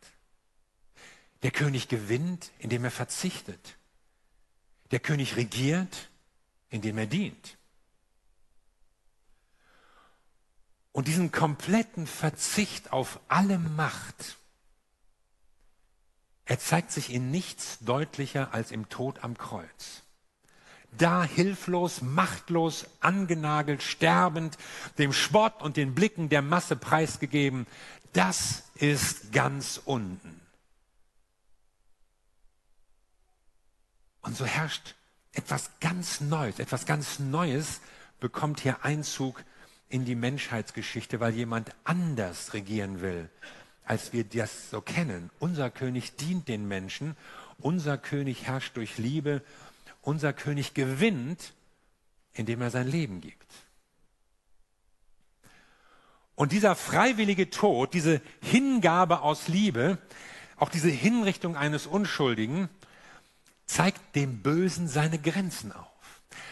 Der 1.42 1.50
König 1.50 1.88
gewinnt, 1.88 2.52
indem 2.60 2.84
er 2.84 2.92
verzichtet. 2.92 3.74
Der 4.92 5.00
König 5.00 5.34
regiert, 5.34 6.08
indem 6.68 6.98
er 6.98 7.06
dient. 7.06 7.56
Und 11.00 11.08
diesen 11.08 11.32
kompletten 11.32 12.06
Verzicht 12.06 12.92
auf 12.92 13.20
alle 13.26 13.58
Macht, 13.58 14.36
er 16.44 16.58
zeigt 16.58 16.92
sich 16.92 17.10
in 17.10 17.30
nichts 17.30 17.78
deutlicher 17.80 18.52
als 18.52 18.70
im 18.70 18.90
Tod 18.90 19.24
am 19.24 19.38
Kreuz. 19.38 20.02
Da 20.92 21.24
hilflos, 21.24 22.02
machtlos, 22.02 22.84
angenagelt, 23.00 23.82
sterbend, 23.82 24.58
dem 24.98 25.14
Spott 25.14 25.62
und 25.62 25.78
den 25.78 25.94
Blicken 25.94 26.28
der 26.28 26.42
Masse 26.42 26.76
preisgegeben, 26.76 27.66
das 28.12 28.64
ist 28.74 29.32
ganz 29.32 29.80
unten. 29.82 30.38
Und 34.20 34.36
so 34.36 34.44
herrscht 34.44 34.96
etwas 35.32 35.70
ganz 35.80 36.20
Neues, 36.20 36.58
etwas 36.58 36.84
ganz 36.84 37.18
Neues 37.18 37.80
bekommt 38.20 38.60
hier 38.60 38.84
Einzug 38.84 39.42
in 39.90 40.04
die 40.04 40.14
Menschheitsgeschichte, 40.14 41.20
weil 41.20 41.34
jemand 41.34 41.72
anders 41.84 42.54
regieren 42.54 43.02
will, 43.02 43.28
als 43.84 44.12
wir 44.12 44.24
das 44.24 44.70
so 44.70 44.80
kennen. 44.80 45.30
Unser 45.40 45.68
König 45.68 46.16
dient 46.16 46.48
den 46.48 46.66
Menschen, 46.66 47.16
unser 47.58 47.98
König 47.98 48.46
herrscht 48.46 48.76
durch 48.76 48.96
Liebe, 48.96 49.42
unser 50.00 50.32
König 50.32 50.72
gewinnt, 50.74 51.52
indem 52.32 52.62
er 52.62 52.70
sein 52.70 52.88
Leben 52.88 53.20
gibt. 53.20 53.52
Und 56.36 56.52
dieser 56.52 56.74
freiwillige 56.74 57.50
Tod, 57.50 57.92
diese 57.92 58.22
Hingabe 58.40 59.20
aus 59.20 59.48
Liebe, 59.48 59.98
auch 60.56 60.70
diese 60.70 60.88
Hinrichtung 60.88 61.56
eines 61.56 61.86
Unschuldigen, 61.86 62.70
zeigt 63.66 64.16
dem 64.16 64.40
Bösen 64.40 64.88
seine 64.88 65.18
Grenzen 65.18 65.72
auf. 65.72 65.86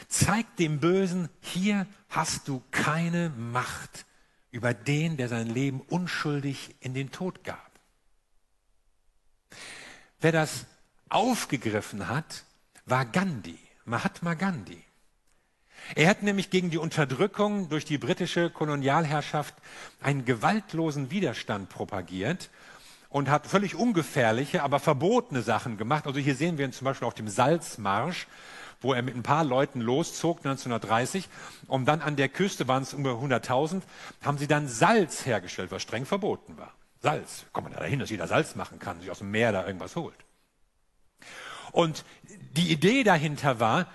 Zeigt 0.09 0.59
dem 0.59 0.81
Bösen, 0.81 1.29
hier 1.41 1.87
hast 2.09 2.49
du 2.49 2.63
keine 2.71 3.31
Macht 3.31 4.07
über 4.51 4.75
den, 4.75 5.17
der 5.17 5.29
sein 5.29 5.47
Leben 5.47 5.81
unschuldig 5.81 6.75
in 6.81 6.95
den 6.95 7.11
Tod 7.11 7.45
gab. 7.45 7.71
Wer 10.21 10.33
das 10.33 10.67
aufgegriffen 11.09 12.09
hat, 12.09 12.45
war 12.87 13.05
Gandhi, 13.05 13.59
Mahatma 13.85 14.35
Gandhi. 14.35 14.83
Er 15.95 16.09
hat 16.09 16.23
nämlich 16.23 16.51
gegen 16.51 16.71
die 16.71 16.79
Unterdrückung 16.79 17.69
durch 17.69 17.85
die 17.85 17.99
britische 17.99 18.51
Kolonialherrschaft 18.51 19.55
einen 20.01 20.25
gewaltlosen 20.25 21.11
Widerstand 21.11 21.69
propagiert 21.69 22.51
und 23.09 23.31
hat 23.31 23.47
völlig 23.47 23.75
ungefährliche, 23.75 24.63
aber 24.63 24.81
verbotene 24.81 25.43
Sachen 25.43 25.77
gemacht. 25.79 26.07
Also 26.07 26.19
hier 26.19 26.35
sehen 26.35 26.59
wir 26.59 26.67
ihn 26.67 26.73
zum 26.73 26.85
Beispiel 26.85 27.07
auf 27.07 27.15
dem 27.15 27.29
Salzmarsch 27.29 28.27
wo 28.81 28.93
er 28.93 29.03
mit 29.03 29.17
ein 29.17 29.23
paar 29.23 29.45
Leuten 29.45 29.81
loszog 29.81 30.39
1930, 30.39 31.29
um 31.67 31.85
dann 31.85 32.01
an 32.01 32.17
der 32.17 32.29
Küste, 32.29 32.69
waren 32.69 32.83
es 32.83 32.93
über 32.93 33.13
100.000, 33.13 33.83
haben 34.23 34.39
sie 34.39 34.47
dann 34.47 34.69
Salz 34.69 35.27
hergestellt, 35.27 35.71
was 35.71 35.83
streng 35.83 36.07
verboten 36.07 36.57
war. 36.57 36.73
Salz, 37.01 37.47
kommt 37.53 37.67
man 37.67 37.75
ja 37.75 37.81
dahin, 37.81 37.99
dass 37.99 38.11
jeder 38.11 38.27
Salz 38.27 38.55
machen 38.55 38.79
kann, 38.79 39.01
sich 39.01 39.11
aus 39.11 39.19
dem 39.19 39.31
Meer 39.31 39.53
da 39.53 39.67
irgendwas 39.67 39.97
holt. 39.97 40.17
Und 41.73 42.05
die 42.57 42.73
Idee 42.73 43.05
dahinter 43.05 43.61
war, 43.61 43.87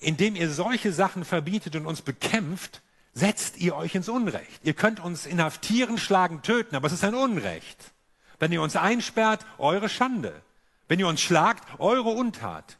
indem 0.00 0.36
ihr 0.36 0.50
solche 0.50 0.92
Sachen 0.92 1.24
verbietet 1.24 1.76
und 1.76 1.86
uns 1.86 2.02
bekämpft, 2.02 2.82
setzt 3.14 3.58
ihr 3.58 3.74
euch 3.74 3.94
ins 3.94 4.08
Unrecht. 4.08 4.60
Ihr 4.62 4.74
könnt 4.74 5.00
uns 5.00 5.26
inhaftieren, 5.26 5.98
schlagen, 5.98 6.42
töten, 6.42 6.76
aber 6.76 6.86
es 6.86 6.92
ist 6.92 7.04
ein 7.04 7.14
Unrecht. 7.14 7.92
Wenn 8.38 8.52
ihr 8.52 8.60
uns 8.60 8.76
einsperrt, 8.76 9.46
eure 9.58 9.88
Schande. 9.88 10.42
Wenn 10.88 11.00
ihr 11.00 11.08
uns 11.08 11.22
schlagt, 11.22 11.64
eure 11.78 12.10
Untat. 12.10 12.76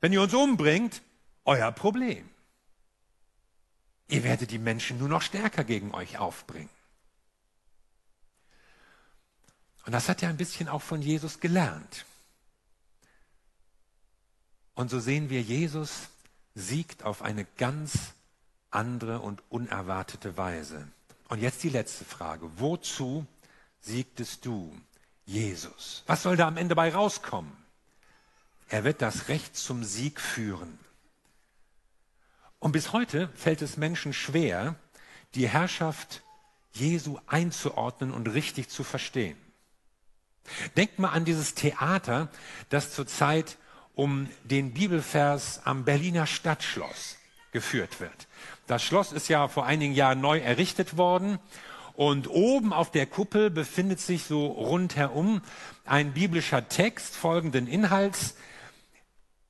Wenn 0.00 0.12
ihr 0.12 0.22
uns 0.22 0.34
umbringt, 0.34 1.02
euer 1.44 1.72
Problem. 1.72 2.28
Ihr 4.08 4.24
werdet 4.24 4.50
die 4.50 4.58
Menschen 4.58 4.98
nur 4.98 5.08
noch 5.08 5.22
stärker 5.22 5.64
gegen 5.64 5.92
euch 5.94 6.18
aufbringen. 6.18 6.70
Und 9.84 9.92
das 9.92 10.08
hat 10.08 10.22
er 10.22 10.28
ein 10.28 10.36
bisschen 10.36 10.68
auch 10.68 10.82
von 10.82 11.02
Jesus 11.02 11.40
gelernt. 11.40 12.04
Und 14.74 14.90
so 14.90 15.00
sehen 15.00 15.30
wir, 15.30 15.42
Jesus 15.42 16.08
siegt 16.54 17.02
auf 17.02 17.22
eine 17.22 17.44
ganz 17.56 18.12
andere 18.70 19.20
und 19.20 19.42
unerwartete 19.48 20.36
Weise. 20.36 20.86
Und 21.28 21.40
jetzt 21.40 21.62
die 21.62 21.68
letzte 21.68 22.04
Frage. 22.04 22.50
Wozu 22.56 23.26
siegtest 23.80 24.44
du, 24.44 24.74
Jesus? 25.26 26.02
Was 26.06 26.22
soll 26.22 26.36
da 26.36 26.46
am 26.46 26.56
Ende 26.56 26.74
bei 26.74 26.92
rauskommen? 26.92 27.52
Er 28.68 28.84
wird 28.84 29.02
das 29.02 29.28
Recht 29.28 29.56
zum 29.56 29.82
Sieg 29.84 30.20
führen. 30.20 30.78
Und 32.58 32.72
bis 32.72 32.92
heute 32.92 33.28
fällt 33.34 33.62
es 33.62 33.76
Menschen 33.76 34.12
schwer, 34.12 34.74
die 35.34 35.48
Herrschaft 35.48 36.22
Jesu 36.72 37.18
einzuordnen 37.26 38.12
und 38.12 38.28
richtig 38.28 38.68
zu 38.68 38.84
verstehen. 38.84 39.38
Denkt 40.76 40.98
mal 40.98 41.10
an 41.10 41.24
dieses 41.24 41.54
Theater, 41.54 42.28
das 42.68 42.92
zurzeit 42.92 43.58
um 43.94 44.28
den 44.44 44.74
Bibelvers 44.74 45.60
am 45.64 45.84
Berliner 45.84 46.26
Stadtschloss 46.26 47.16
geführt 47.52 48.00
wird. 48.00 48.28
Das 48.66 48.82
Schloss 48.82 49.12
ist 49.12 49.28
ja 49.28 49.48
vor 49.48 49.66
einigen 49.66 49.94
Jahren 49.94 50.20
neu 50.20 50.38
errichtet 50.38 50.96
worden 50.96 51.38
und 51.94 52.28
oben 52.28 52.72
auf 52.72 52.90
der 52.92 53.06
Kuppel 53.06 53.50
befindet 53.50 53.98
sich 53.98 54.24
so 54.24 54.46
rundherum 54.46 55.42
ein 55.84 56.12
biblischer 56.12 56.68
Text 56.68 57.16
folgenden 57.16 57.66
Inhalts, 57.66 58.36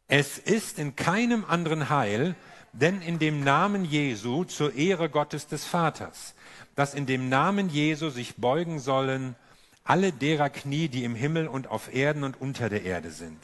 es 0.09 0.39
ist 0.39 0.79
in 0.79 0.97
keinem 0.97 1.45
anderen 1.45 1.91
Heil, 1.91 2.35
denn 2.73 3.03
in 3.03 3.19
dem 3.19 3.45
Namen 3.45 3.85
Jesu 3.85 4.45
zur 4.45 4.75
Ehre 4.75 5.09
Gottes 5.09 5.47
des 5.47 5.65
Vaters, 5.65 6.35
dass 6.75 6.95
in 6.95 7.07
dem 7.07 7.29
Namen 7.29 7.69
Jesu 7.69 8.11
sich 8.11 8.37
beugen 8.37 8.81
sollen 8.81 9.37
alle 9.85 10.13
derer 10.13 10.51
Knie, 10.51 10.89
die 10.89 11.05
im 11.05 11.15
Himmel 11.15 11.49
und 11.49 11.67
auf 11.69 11.93
Erden 11.95 12.23
und 12.23 12.41
unter 12.41 12.69
der 12.69 12.83
Erde 12.83 13.11
sind. 13.11 13.39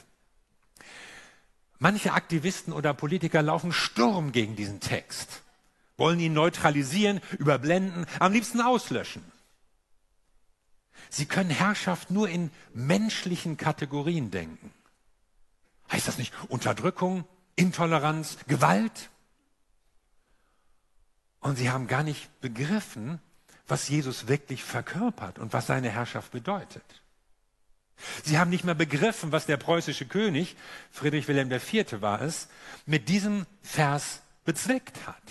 Manche 1.79 2.13
Aktivisten 2.13 2.73
oder 2.73 2.93
Politiker 2.93 3.43
laufen 3.43 3.73
Sturm 3.73 4.31
gegen 4.31 4.55
diesen 4.55 4.81
Text, 4.81 5.43
wollen 5.97 6.21
ihn 6.21 6.35
neutralisieren, 6.35 7.21
überblenden, 7.39 8.07
am 8.19 8.33
liebsten 8.33 8.61
auslöschen. 8.61 9.23
Sie 11.09 11.27
können 11.27 11.51
Herrschaft 11.51 12.11
nur 12.11 12.29
in 12.29 12.51
menschlichen 12.75 13.57
Kategorien 13.57 14.31
denken. 14.31 14.71
Heißt 15.95 16.09
das 16.09 16.19
nicht 16.19 16.35
Unterdrückung, 16.49 17.25
Intoleranz, 17.55 18.37
Gewalt? 18.49 19.11
Und 21.39 21.57
sie 21.57 21.71
haben 21.71 21.87
gar 21.87 22.03
nicht 22.03 22.41
begriffen, 22.41 23.21
was 23.69 23.89
Jesus 23.89 24.27
wirklich 24.27 24.65
verkörpert 24.65 25.39
und 25.39 25.53
was 25.53 25.69
seine 25.69 25.91
Herrschaft 25.91 26.33
bedeutet. 26.33 26.83
Sie 28.25 28.39
haben 28.39 28.51
nicht 28.51 28.65
mehr 28.65 28.75
begriffen, 28.75 29.31
was 29.31 29.47
der 29.47 29.57
preußische 29.57 30.07
König, 30.07 30.57
Friedrich 30.91 31.29
Wilhelm 31.29 31.53
IV. 31.53 32.01
war 32.01 32.21
es, 32.23 32.49
mit 32.87 33.09
diesem 33.09 33.47
Vers 33.63 34.21
bezweckt 34.45 35.07
hat. 35.07 35.23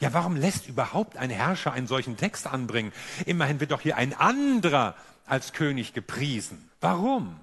Ja, 0.00 0.12
warum 0.12 0.34
lässt 0.34 0.66
überhaupt 0.66 1.16
ein 1.16 1.30
Herrscher 1.30 1.72
einen 1.72 1.86
solchen 1.86 2.16
Text 2.16 2.48
anbringen? 2.48 2.90
Immerhin 3.24 3.60
wird 3.60 3.70
doch 3.70 3.82
hier 3.82 3.96
ein 3.96 4.14
anderer 4.14 4.96
als 5.26 5.52
König 5.52 5.92
gepriesen. 5.92 6.72
Warum? 6.80 7.38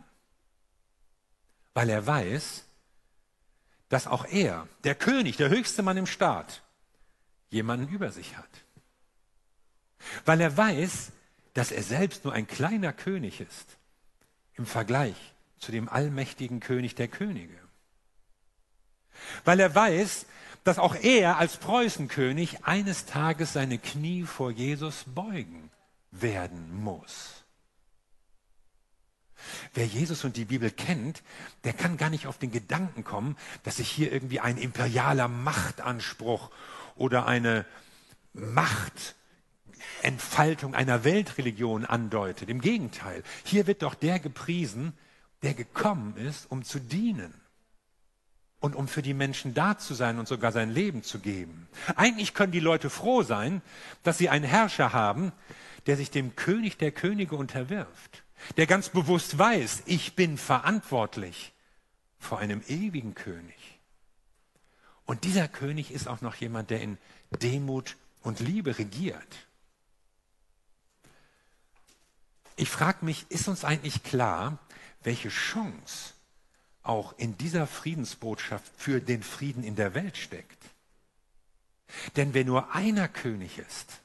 Weil 1.80 1.92
er 1.92 2.06
weiß, 2.06 2.66
dass 3.88 4.06
auch 4.06 4.26
er, 4.26 4.68
der 4.84 4.96
König, 4.96 5.38
der 5.38 5.48
höchste 5.48 5.82
Mann 5.82 5.96
im 5.96 6.08
Staat, 6.08 6.62
jemanden 7.52 7.88
über 7.88 8.12
sich 8.12 8.36
hat. 8.36 8.50
Weil 10.26 10.42
er 10.42 10.58
weiß, 10.58 11.14
dass 11.54 11.72
er 11.72 11.82
selbst 11.82 12.26
nur 12.26 12.34
ein 12.34 12.48
kleiner 12.48 12.92
König 12.92 13.40
ist 13.40 13.78
im 14.56 14.66
Vergleich 14.66 15.16
zu 15.58 15.72
dem 15.72 15.88
allmächtigen 15.88 16.60
König 16.60 16.96
der 16.96 17.08
Könige. 17.08 17.58
Weil 19.46 19.62
er 19.62 19.74
weiß, 19.74 20.26
dass 20.66 20.80
auch 20.80 20.96
er 20.96 21.38
als 21.38 21.56
Preußenkönig 21.56 22.66
eines 22.66 23.06
Tages 23.06 23.54
seine 23.54 23.78
Knie 23.78 24.24
vor 24.24 24.52
Jesus 24.52 25.06
beugen 25.08 25.72
werden 26.12 26.84
muss. 26.84 27.39
Wer 29.74 29.86
Jesus 29.86 30.24
und 30.24 30.38
die 30.38 30.46
Bibel 30.46 30.72
kennt, 30.72 31.22
der 31.64 31.74
kann 31.74 31.98
gar 31.98 32.10
nicht 32.10 32.28
auf 32.28 32.38
den 32.38 32.52
Gedanken 32.52 33.04
kommen, 33.04 33.36
dass 33.64 33.78
sich 33.78 33.90
hier 33.90 34.12
irgendwie 34.12 34.40
ein 34.40 34.58
imperialer 34.58 35.28
Machtanspruch 35.28 36.52
oder 36.96 37.26
eine 37.26 37.66
Machtentfaltung 38.34 40.76
einer 40.76 41.04
Weltreligion 41.04 41.86
andeutet. 41.86 42.50
Im 42.50 42.62
Gegenteil, 42.62 43.24
hier 43.44 43.68
wird 43.68 43.82
doch 43.82 43.96
der 43.96 44.20
gepriesen, 44.20 44.94
der 45.42 45.54
gekommen 45.54 46.16
ist, 46.18 46.52
um 46.52 46.64
zu 46.64 46.80
dienen 46.80 47.34
und 48.60 48.76
um 48.76 48.88
für 48.88 49.02
die 49.02 49.14
Menschen 49.14 49.54
da 49.54 49.78
zu 49.78 49.94
sein 49.94 50.20
und 50.20 50.28
sogar 50.28 50.52
sein 50.52 50.70
Leben 50.70 51.04
zu 51.04 51.20
geben. 51.20 51.68
Eigentlich 51.96 52.34
können 52.34 52.52
die 52.52 52.60
Leute 52.60 52.90
froh 52.90 53.24
sein, 53.24 53.62
dass 54.04 54.18
sie 54.18 54.30
einen 54.30 54.46
Herrscher 54.46 54.92
haben, 54.92 55.32
der 55.86 55.98
sich 55.98 56.12
dem 56.12 56.36
König 56.36 56.78
der 56.78 56.92
Könige 56.92 57.36
unterwirft, 57.36 58.24
der 58.58 58.68
ganz 58.68 58.90
bewusst 58.90 59.38
weiß, 59.38 59.84
ich 59.86 60.16
bin 60.16 60.38
verantwortlich 60.38 61.54
vor 62.20 62.40
einem 62.40 62.64
ewigen 62.68 63.16
König. 63.16 63.80
Und 65.06 65.24
dieser 65.24 65.48
König 65.48 65.92
ist 65.92 66.08
auch 66.08 66.22
noch 66.22 66.36
jemand, 66.36 66.70
der 66.70 66.82
in 66.82 66.98
Demut 67.32 67.96
und 68.22 68.40
Liebe 68.40 68.78
regiert. 68.78 69.48
Ich 72.56 72.70
frage 72.70 73.06
mich, 73.06 73.26
ist 73.30 73.48
uns 73.48 73.64
eigentlich 73.64 74.04
klar, 74.04 74.60
welche 75.02 75.30
Chance 75.30 76.14
auch 76.84 77.18
in 77.18 77.38
dieser 77.38 77.68
Friedensbotschaft 77.68 78.72
für 78.78 79.00
den 79.00 79.24
Frieden 79.24 79.64
in 79.64 79.76
der 79.76 79.94
Welt 79.94 80.18
steckt. 80.18 80.58
Denn 82.16 82.34
wenn 82.34 82.48
nur 82.48 82.76
einer 82.76 83.08
König 83.08 83.58
ist, 83.58 84.00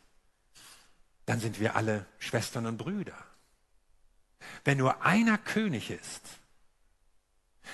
dann 1.27 1.41
sind 1.41 1.61
wir 1.61 1.77
alle 1.77 2.07
Schwestern 2.19 2.67
und 2.67 2.79
Brüder. 2.79 3.17
Wenn 4.65 4.79
nur 4.79 5.03
einer 5.05 5.39
König 5.39 5.91
ist, 5.91 6.23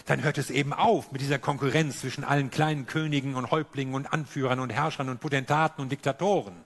dann 0.06 0.22
hört 0.22 0.38
es 0.38 0.50
eben 0.50 0.72
auf 0.72 1.12
mit 1.12 1.20
dieser 1.20 1.38
Konkurrenz 1.38 2.00
zwischen 2.00 2.24
allen 2.24 2.50
kleinen 2.50 2.86
Königen 2.86 3.34
und 3.34 3.50
Häuptlingen 3.50 3.94
und 3.94 4.12
Anführern 4.12 4.60
und 4.60 4.70
Herrschern 4.70 5.08
und 5.08 5.20
Potentaten 5.20 5.82
und 5.82 5.90
Diktatoren. 5.90 6.64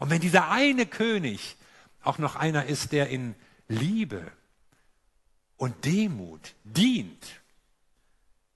Und 0.00 0.10
wenn 0.10 0.20
dieser 0.20 0.50
eine 0.50 0.86
König 0.86 1.56
auch 2.02 2.18
noch 2.18 2.36
einer 2.36 2.66
ist, 2.66 2.92
der 2.92 3.08
in 3.08 3.34
Liebe 3.68 4.30
und 5.56 5.84
Demut 5.84 6.54
dient, 6.64 7.40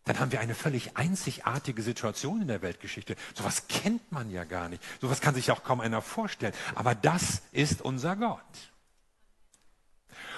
dann 0.04 0.18
haben 0.18 0.32
wir 0.32 0.40
eine 0.40 0.54
völlig 0.54 0.96
einzigartige 0.96 1.80
Situation 1.82 2.42
in 2.42 2.48
der 2.48 2.62
Weltgeschichte. 2.62 3.14
Sowas 3.34 3.68
kennt 3.68 4.10
man 4.10 4.30
ja 4.30 4.44
gar 4.44 4.68
nicht. 4.68 4.82
Sowas 5.00 5.20
kann 5.20 5.34
sich 5.34 5.50
auch 5.52 5.62
kaum 5.62 5.80
einer 5.80 6.02
vorstellen. 6.02 6.54
Aber 6.74 6.94
das 6.94 7.42
ist 7.52 7.82
unser 7.82 8.16
Gott. 8.16 8.71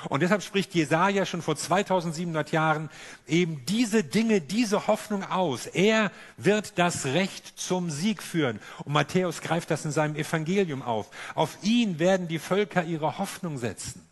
Und 0.08 0.20
deshalb 0.20 0.42
spricht 0.42 0.74
Jesaja 0.74 1.26
schon 1.26 1.42
vor 1.42 1.56
2700 1.56 2.52
Jahren 2.52 2.90
eben 3.26 3.64
diese 3.66 4.04
Dinge, 4.04 4.40
diese 4.40 4.86
Hoffnung 4.86 5.24
aus. 5.24 5.66
Er 5.66 6.10
wird 6.36 6.78
das 6.78 7.06
Recht 7.06 7.58
zum 7.58 7.90
Sieg 7.90 8.22
führen. 8.22 8.60
Und 8.84 8.92
Matthäus 8.92 9.40
greift 9.40 9.70
das 9.70 9.84
in 9.84 9.92
seinem 9.92 10.16
Evangelium 10.16 10.82
auf. 10.82 11.10
Auf 11.34 11.58
ihn 11.62 11.98
werden 11.98 12.28
die 12.28 12.38
Völker 12.38 12.84
ihre 12.84 13.18
Hoffnung 13.18 13.58
setzen. 13.58 14.06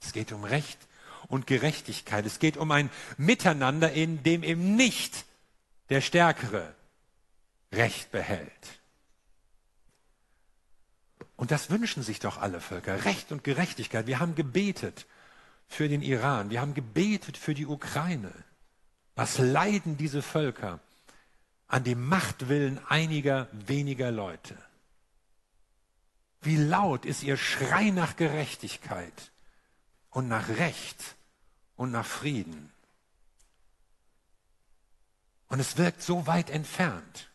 Es 0.00 0.12
geht 0.12 0.32
um 0.32 0.44
Recht 0.44 0.78
und 1.28 1.46
Gerechtigkeit. 1.46 2.26
Es 2.26 2.38
geht 2.38 2.56
um 2.56 2.70
ein 2.70 2.90
Miteinander, 3.16 3.92
in 3.92 4.22
dem 4.22 4.42
eben 4.42 4.76
nicht 4.76 5.24
der 5.88 6.00
Stärkere 6.00 6.74
Recht 7.72 8.10
behält. 8.10 8.79
Und 11.36 11.50
das 11.50 11.70
wünschen 11.70 12.02
sich 12.02 12.20
doch 12.20 12.38
alle 12.38 12.60
Völker, 12.60 13.04
Recht 13.04 13.32
und 13.32 13.44
Gerechtigkeit. 13.44 14.06
Wir 14.06 14.20
haben 14.20 14.34
gebetet 14.34 15.06
für 15.68 15.88
den 15.88 16.02
Iran, 16.02 16.50
wir 16.50 16.60
haben 16.60 16.74
gebetet 16.74 17.36
für 17.36 17.54
die 17.54 17.66
Ukraine. 17.66 18.32
Was 19.14 19.38
leiden 19.38 19.96
diese 19.96 20.22
Völker 20.22 20.80
an 21.66 21.84
dem 21.84 22.06
Machtwillen 22.06 22.80
einiger 22.88 23.48
weniger 23.52 24.10
Leute? 24.10 24.56
Wie 26.42 26.56
laut 26.56 27.04
ist 27.04 27.22
ihr 27.22 27.36
Schrei 27.36 27.90
nach 27.90 28.16
Gerechtigkeit 28.16 29.30
und 30.10 30.28
nach 30.28 30.48
Recht 30.48 31.16
und 31.76 31.92
nach 31.92 32.04
Frieden. 32.04 32.70
Und 35.48 35.60
es 35.60 35.76
wirkt 35.76 36.02
so 36.02 36.26
weit 36.26 36.50
entfernt, 36.50 37.29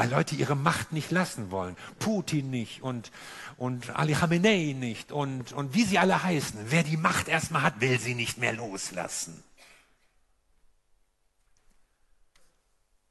weil 0.00 0.08
Leute 0.08 0.34
ihre 0.34 0.56
Macht 0.56 0.92
nicht 0.92 1.10
lassen 1.10 1.50
wollen. 1.50 1.76
Putin 1.98 2.48
nicht 2.48 2.80
und, 2.80 3.10
und 3.58 3.90
Ali 3.90 4.14
Khamenei 4.14 4.74
nicht 4.74 5.12
und, 5.12 5.52
und 5.52 5.74
wie 5.74 5.84
sie 5.84 5.98
alle 5.98 6.22
heißen. 6.22 6.58
Wer 6.70 6.84
die 6.84 6.96
Macht 6.96 7.28
erstmal 7.28 7.60
hat, 7.60 7.82
will 7.82 8.00
sie 8.00 8.14
nicht 8.14 8.38
mehr 8.38 8.54
loslassen. 8.54 9.44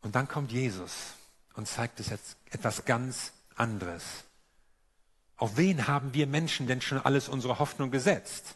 Und 0.01 0.15
dann 0.15 0.27
kommt 0.27 0.51
Jesus 0.51 1.13
und 1.53 1.67
zeigt 1.67 1.99
es 1.99 2.09
jetzt 2.09 2.37
etwas 2.49 2.85
ganz 2.85 3.33
anderes. 3.55 4.23
Auf 5.37 5.57
wen 5.57 5.85
haben 5.85 6.15
wir 6.15 6.25
Menschen 6.25 6.65
denn 6.65 6.81
schon 6.81 6.97
alles 6.97 7.29
unsere 7.29 7.59
Hoffnung 7.59 7.91
gesetzt? 7.91 8.55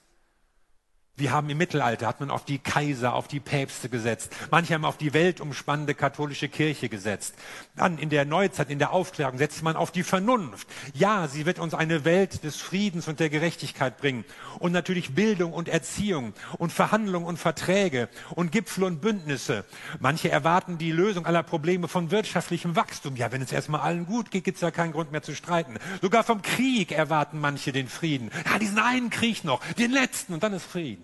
Wir 1.16 1.32
haben 1.32 1.48
im 1.52 1.60
Mittelalter, 1.60 2.08
hat 2.08 2.22
man 2.22 2.32
auf 2.32 2.44
die 2.44 2.58
Kaiser, 2.58 3.14
auf 3.14 3.28
die 3.28 3.40
Päpste 3.40 3.88
gesetzt. 3.88 4.36
Manche 4.50 4.74
haben 4.74 4.84
auf 4.84 4.98
die 4.98 5.14
weltumspannende 5.14 5.94
katholische 5.94 6.50
Kirche 6.50 6.90
gesetzt. 6.90 7.36
Dann 7.76 8.00
in 8.00 8.10
der 8.10 8.26
Neuzeit, 8.26 8.72
in 8.72 8.80
der 8.80 8.94
Aufklärung 8.94 9.38
setzt 9.38 9.62
man 9.62 9.76
auf 9.76 9.92
die 9.92 10.02
Vernunft. 10.02 10.68
Ja, 10.96 11.28
sie 11.28 11.46
wird 11.46 11.60
uns 11.60 11.76
eine 11.76 12.04
Welt 12.04 12.44
des 12.44 12.56
Friedens 12.56 13.08
und 13.08 13.20
der 13.20 13.30
Gerechtigkeit 13.30 14.00
bringen. 14.00 14.26
Und 14.58 14.72
natürlich 14.72 15.14
Bildung 15.14 15.54
und 15.54 15.70
Erziehung 15.70 16.34
und 16.58 16.74
Verhandlungen 16.74 17.28
und 17.28 17.38
Verträge 17.38 18.10
und 18.32 18.52
Gipfel 18.52 18.84
und 18.84 19.00
Bündnisse. 19.00 19.66
Manche 20.00 20.32
erwarten 20.32 20.80
die 20.80 20.92
Lösung 20.92 21.28
aller 21.28 21.44
Probleme 21.44 21.88
von 21.88 22.10
wirtschaftlichem 22.10 22.76
Wachstum. 22.76 23.18
Ja, 23.18 23.32
wenn 23.32 23.44
es 23.44 23.52
erstmal 23.52 23.82
allen 23.82 24.08
gut 24.08 24.32
geht, 24.32 24.46
gibt 24.46 24.56
es 24.56 24.62
ja 24.62 24.72
keinen 24.72 24.94
Grund 24.94 25.12
mehr 25.12 25.22
zu 25.22 25.36
streiten. 25.36 25.78
Sogar 26.02 26.24
vom 26.24 26.42
Krieg 26.42 26.92
erwarten 26.92 27.40
manche 27.40 27.72
den 27.72 27.88
Frieden. 27.88 28.32
Ja, 28.52 28.58
diesen 28.58 28.80
einen 28.80 29.12
Krieg 29.12 29.44
noch, 29.44 29.64
den 29.74 29.92
letzten 29.92 30.34
und 30.34 30.42
dann 30.42 30.54
ist 30.54 30.66
Frieden. 30.66 31.04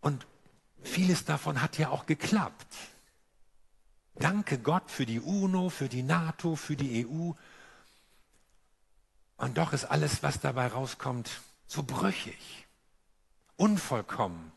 Und 0.00 0.26
vieles 0.98 1.24
davon 1.24 1.62
hat 1.62 1.78
ja 1.78 1.90
auch 1.90 2.06
geklappt. 2.06 2.74
Danke 4.16 4.58
Gott 4.58 4.90
für 4.90 5.06
die 5.06 5.20
UNO, 5.20 5.68
für 5.68 5.88
die 5.88 6.02
NATO, 6.02 6.56
für 6.56 6.74
die 6.74 7.06
EU. 7.06 7.30
Und 9.36 9.58
doch 9.58 9.72
ist 9.72 9.84
alles, 9.84 10.24
was 10.24 10.40
dabei 10.40 10.66
rauskommt, 10.66 11.40
so 11.68 11.84
brüchig, 11.84 12.66
unvollkommen, 13.56 14.50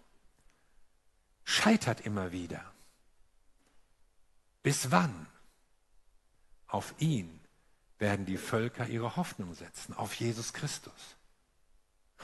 scheitert 1.44 2.02
immer 2.02 2.32
wieder. 2.32 2.66
Bis 4.64 4.90
wann? 4.90 5.28
Auf 6.66 6.96
ihn 6.98 7.40
werden 8.00 8.26
die 8.26 8.38
Völker 8.38 8.88
ihre 8.88 9.16
Hoffnung 9.16 9.54
setzen, 9.54 9.94
auf 9.94 10.16
Jesus 10.16 10.54
Christus. 10.54 11.16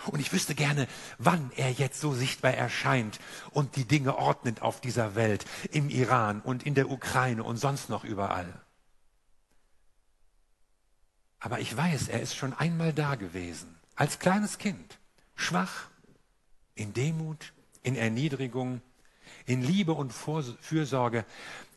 Und 0.05 0.19
ich 0.19 0.31
wüsste 0.31 0.55
gerne, 0.55 0.87
wann 1.17 1.51
er 1.55 1.71
jetzt 1.71 1.99
so 1.99 2.13
sichtbar 2.13 2.53
erscheint 2.53 3.19
und 3.51 3.75
die 3.75 3.85
Dinge 3.85 4.17
ordnet 4.17 4.61
auf 4.61 4.79
dieser 4.79 5.15
Welt, 5.15 5.45
im 5.71 5.89
Iran 5.89 6.41
und 6.41 6.63
in 6.63 6.75
der 6.75 6.89
Ukraine 6.89 7.43
und 7.43 7.57
sonst 7.57 7.89
noch 7.89 8.03
überall. 8.03 8.61
Aber 11.39 11.59
ich 11.59 11.75
weiß, 11.75 12.07
er 12.07 12.21
ist 12.21 12.35
schon 12.35 12.53
einmal 12.53 12.93
da 12.93 13.15
gewesen, 13.15 13.75
als 13.95 14.19
kleines 14.19 14.57
Kind, 14.57 14.97
schwach, 15.35 15.87
in 16.75 16.93
Demut, 16.93 17.53
in 17.83 17.95
Erniedrigung, 17.95 18.81
in 19.45 19.61
Liebe 19.61 19.93
und 19.93 20.13
Fürsorge. 20.13 21.25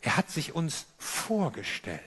Er 0.03 0.17
hat 0.17 0.31
sich 0.31 0.55
uns 0.55 0.87
vorgestellt. 0.99 2.01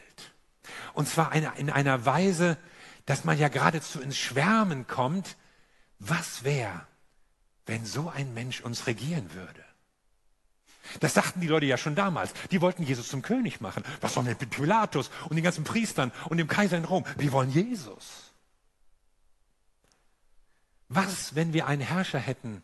Und 0.94 1.08
zwar 1.08 1.34
in 1.34 1.70
einer 1.70 2.06
Weise, 2.06 2.58
dass 3.06 3.24
man 3.24 3.38
ja 3.38 3.50
geradezu 3.50 4.02
ins 4.02 4.18
Schwärmen 4.18 4.88
kommt, 4.88 5.36
was 6.08 6.44
wäre, 6.44 6.86
wenn 7.66 7.86
so 7.86 8.10
ein 8.10 8.34
Mensch 8.34 8.62
uns 8.62 8.88
regieren 8.88 9.34
würde? 9.34 9.64
Das 11.00 11.14
sagten 11.14 11.40
die 11.40 11.48
Leute 11.48 11.66
ja 11.66 11.78
schon 11.78 11.96
damals. 11.96 12.34
Die 12.52 12.62
wollten 12.62 12.84
Jesus 12.84 13.08
zum 13.08 13.22
König 13.22 13.62
machen. 13.62 13.84
Was 14.02 14.16
wir 14.16 14.24
mit 14.24 14.50
Pilatus 14.50 15.10
und 15.30 15.36
den 15.36 15.44
ganzen 15.44 15.64
Priestern 15.64 16.12
und 16.30 16.38
dem 16.38 16.48
Kaiser 16.48 16.78
in 16.78 16.86
Rom? 16.86 17.06
Wir 17.18 17.32
wollen 17.32 17.50
Jesus. 17.50 18.34
Was, 20.90 21.36
wenn 21.36 21.54
wir 21.54 21.68
einen 21.68 21.82
Herrscher 21.82 22.20
hätten, 22.20 22.62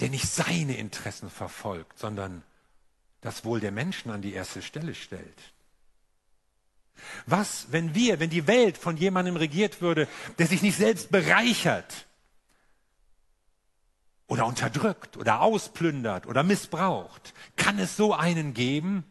der 0.00 0.10
nicht 0.10 0.28
seine 0.28 0.76
Interessen 0.76 1.30
verfolgt, 1.30 1.98
sondern 1.98 2.42
das 3.20 3.44
Wohl 3.44 3.60
der 3.60 3.70
Menschen 3.70 4.10
an 4.10 4.20
die 4.20 4.32
erste 4.32 4.60
Stelle 4.60 4.94
stellt? 4.94 5.54
Was, 7.26 7.68
wenn 7.70 7.94
wir, 7.94 8.18
wenn 8.18 8.30
die 8.30 8.46
Welt 8.46 8.76
von 8.76 8.96
jemandem 8.96 9.36
regiert 9.36 9.80
würde, 9.80 10.08
der 10.38 10.48
sich 10.48 10.62
nicht 10.62 10.76
selbst 10.76 11.10
bereichert 11.10 12.06
oder 14.26 14.46
unterdrückt 14.46 15.16
oder 15.16 15.40
ausplündert 15.40 16.26
oder 16.26 16.42
missbraucht? 16.42 17.34
Kann 17.56 17.78
es 17.78 17.96
so 17.96 18.14
einen 18.14 18.54
geben? 18.54 19.04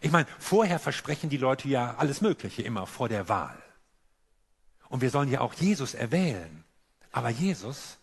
Ich 0.00 0.10
meine, 0.10 0.26
vorher 0.38 0.78
versprechen 0.78 1.30
die 1.30 1.36
Leute 1.36 1.68
ja 1.68 1.96
alles 1.96 2.20
Mögliche 2.20 2.62
immer 2.62 2.86
vor 2.86 3.08
der 3.08 3.28
Wahl. 3.28 3.62
Und 4.88 5.00
wir 5.00 5.10
sollen 5.10 5.30
ja 5.30 5.40
auch 5.40 5.54
Jesus 5.54 5.94
erwählen. 5.94 6.64
Aber 7.12 7.30
Jesus 7.30 7.98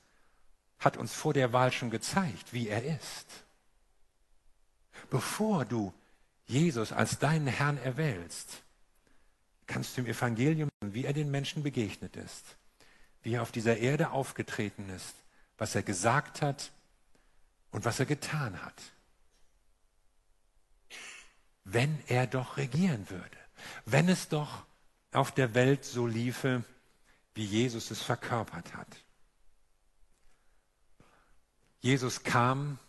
hat 0.79 0.97
uns 0.97 1.13
vor 1.13 1.33
der 1.33 1.53
Wahl 1.53 1.71
schon 1.71 1.89
gezeigt, 1.89 2.51
wie 2.51 2.67
er 2.67 2.83
ist. 2.83 3.27
Bevor 5.09 5.65
du 5.65 5.93
Jesus 6.45 6.91
als 6.91 7.19
deinen 7.19 7.47
Herrn 7.47 7.77
erwählst, 7.77 8.63
kannst 9.67 9.95
du 9.95 10.01
im 10.01 10.07
Evangelium, 10.07 10.69
wie 10.81 11.05
er 11.05 11.13
den 11.13 11.31
Menschen 11.31 11.63
begegnet 11.63 12.15
ist, 12.15 12.43
wie 13.21 13.36
er 13.36 13.41
auf 13.41 13.51
dieser 13.51 13.77
Erde 13.77 14.12
aufgetreten 14.12 14.89
ist, 14.89 15.15
was 15.58 15.76
er 15.76 15.84
gesagt 15.84 16.42
hat 16.42 16.72
und 17.72 17.86
was 17.86 18.00
er 18.00 18.06
getan 18.06 18.62
hat. 18.63 18.82
Wenn 21.63 22.02
er 22.08 22.28
doch 22.28 22.58
regieren 22.58 23.10
würde, 23.10 23.38
wenn 23.86 24.10
es 24.10 24.28
doch 24.28 24.66
auf 25.12 25.32
der 25.32 25.54
Welt 25.54 25.86
so 25.86 26.08
liefe, 26.08 26.63
wie 27.36 27.46
Jesus 27.46 27.92
es 27.92 28.02
verkörpert 28.02 28.76
hat. 28.76 28.88
Jesus 31.82 32.24
kam, 32.24 32.80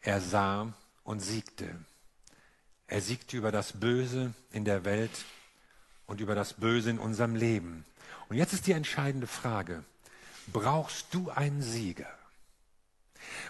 er 0.00 0.20
sah 0.20 0.72
und 1.04 1.20
siegte. 1.20 1.74
Er 2.86 3.00
siegte 3.00 3.36
über 3.36 3.52
das 3.52 3.72
Böse 3.72 4.34
in 4.50 4.64
der 4.64 4.84
Welt 4.84 5.24
und 6.06 6.20
über 6.20 6.34
das 6.34 6.54
Böse 6.54 6.90
in 6.90 6.98
unserem 6.98 7.34
Leben. 7.34 7.84
Und 8.28 8.36
jetzt 8.36 8.52
ist 8.52 8.66
die 8.66 8.72
entscheidende 8.72 9.26
Frage, 9.26 9.84
brauchst 10.52 11.12
du 11.12 11.30
einen 11.30 11.62
Sieger? 11.62 12.12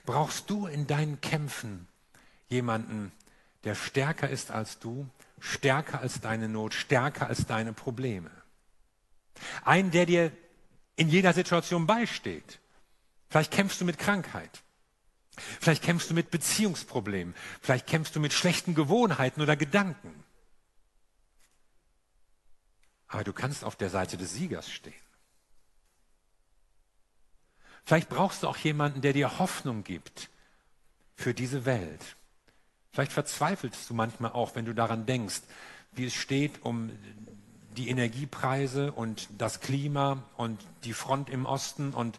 Brauchst 0.04 0.50
du 0.50 0.66
in 0.66 0.86
deinen 0.86 1.20
Kämpfen 1.20 1.86
jemanden, 2.48 3.12
der 3.64 3.74
stärker 3.74 4.28
ist 4.28 4.50
als 4.50 4.78
du, 4.78 5.08
stärker 5.40 6.00
als 6.00 6.20
deine 6.20 6.48
Not, 6.48 6.74
stärker 6.74 7.26
als 7.26 7.46
deine 7.46 7.72
Probleme? 7.72 8.30
Einen, 9.64 9.90
der 9.90 10.06
dir 10.06 10.32
in 10.96 11.08
jeder 11.08 11.32
Situation 11.32 11.86
beisteht. 11.86 12.58
Vielleicht 13.28 13.52
kämpfst 13.52 13.80
du 13.80 13.84
mit 13.84 13.98
Krankheit. 13.98 14.62
Vielleicht 15.36 15.82
kämpfst 15.82 16.08
du 16.08 16.14
mit 16.14 16.30
Beziehungsproblemen. 16.30 17.34
Vielleicht 17.60 17.86
kämpfst 17.86 18.16
du 18.16 18.20
mit 18.20 18.32
schlechten 18.32 18.74
Gewohnheiten 18.74 19.42
oder 19.42 19.56
Gedanken. 19.56 20.24
Aber 23.08 23.24
du 23.24 23.32
kannst 23.32 23.62
auf 23.62 23.76
der 23.76 23.90
Seite 23.90 24.16
des 24.16 24.32
Siegers 24.32 24.70
stehen. 24.70 24.94
Vielleicht 27.86 28.08
brauchst 28.08 28.42
du 28.42 28.48
auch 28.48 28.56
jemanden, 28.56 29.00
der 29.00 29.12
dir 29.12 29.38
Hoffnung 29.38 29.84
gibt 29.84 30.28
für 31.14 31.32
diese 31.32 31.64
Welt. 31.64 32.16
Vielleicht 32.90 33.12
verzweifelst 33.12 33.88
du 33.88 33.94
manchmal 33.94 34.32
auch, 34.32 34.56
wenn 34.56 34.64
du 34.64 34.74
daran 34.74 35.06
denkst, 35.06 35.42
wie 35.92 36.06
es 36.06 36.14
steht 36.14 36.62
um 36.62 36.90
die 37.76 37.88
Energiepreise 37.88 38.90
und 38.90 39.28
das 39.38 39.60
Klima 39.60 40.24
und 40.36 40.60
die 40.82 40.94
Front 40.94 41.30
im 41.30 41.46
Osten 41.46 41.94
und 41.94 42.18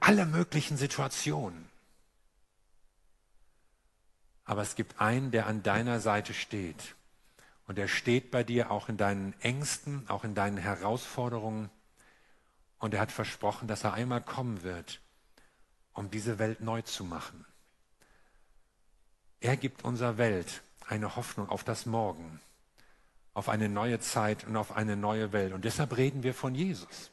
alle 0.00 0.24
möglichen 0.24 0.78
Situationen. 0.78 1.68
Aber 4.46 4.62
es 4.62 4.76
gibt 4.76 4.98
einen, 4.98 5.30
der 5.30 5.46
an 5.46 5.62
deiner 5.62 6.00
Seite 6.00 6.32
steht. 6.32 6.94
Und 7.66 7.78
er 7.78 7.88
steht 7.88 8.30
bei 8.30 8.44
dir 8.44 8.70
auch 8.70 8.88
in 8.88 8.96
deinen 8.96 9.34
Ängsten, 9.40 10.08
auch 10.08 10.24
in 10.24 10.34
deinen 10.34 10.56
Herausforderungen. 10.56 11.68
Und 12.78 12.94
er 12.94 13.00
hat 13.00 13.12
versprochen, 13.12 13.68
dass 13.68 13.84
er 13.84 13.94
einmal 13.94 14.20
kommen 14.20 14.62
wird, 14.62 15.00
um 15.92 16.10
diese 16.10 16.38
Welt 16.38 16.60
neu 16.60 16.82
zu 16.82 17.04
machen. 17.04 17.44
Er 19.40 19.56
gibt 19.56 19.84
unserer 19.84 20.18
Welt 20.18 20.62
eine 20.86 21.16
Hoffnung 21.16 21.48
auf 21.48 21.64
das 21.64 21.86
Morgen, 21.86 22.40
auf 23.34 23.48
eine 23.48 23.68
neue 23.68 24.00
Zeit 24.00 24.44
und 24.44 24.56
auf 24.56 24.76
eine 24.76 24.96
neue 24.96 25.32
Welt. 25.32 25.52
Und 25.52 25.64
deshalb 25.64 25.96
reden 25.96 26.22
wir 26.22 26.34
von 26.34 26.54
Jesus. 26.54 27.10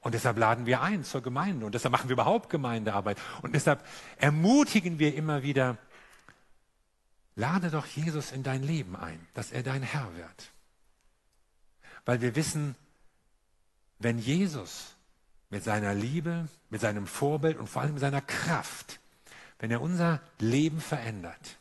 Und 0.00 0.14
deshalb 0.14 0.38
laden 0.38 0.66
wir 0.66 0.82
ein 0.82 1.04
zur 1.04 1.22
Gemeinde. 1.22 1.66
Und 1.66 1.74
deshalb 1.74 1.92
machen 1.92 2.08
wir 2.08 2.14
überhaupt 2.14 2.50
Gemeindearbeit. 2.50 3.18
Und 3.42 3.54
deshalb 3.54 3.84
ermutigen 4.18 4.98
wir 4.98 5.14
immer 5.14 5.42
wieder, 5.42 5.78
Lade 7.36 7.70
doch 7.70 7.86
Jesus 7.86 8.32
in 8.32 8.42
dein 8.42 8.62
Leben 8.62 8.96
ein, 8.96 9.28
dass 9.34 9.52
er 9.52 9.62
dein 9.62 9.82
Herr 9.82 10.16
wird. 10.16 10.52
Weil 12.06 12.22
wir 12.22 12.34
wissen, 12.34 12.74
wenn 13.98 14.18
Jesus 14.18 14.95
mit 15.50 15.64
seiner 15.64 15.94
Liebe, 15.94 16.48
mit 16.70 16.80
seinem 16.80 17.06
Vorbild 17.06 17.58
und 17.58 17.68
vor 17.68 17.82
allem 17.82 17.94
mit 17.94 18.00
seiner 18.00 18.20
Kraft, 18.20 19.00
wenn 19.58 19.70
er 19.70 19.80
unser 19.80 20.20
Leben 20.38 20.80
verändert, 20.80 21.58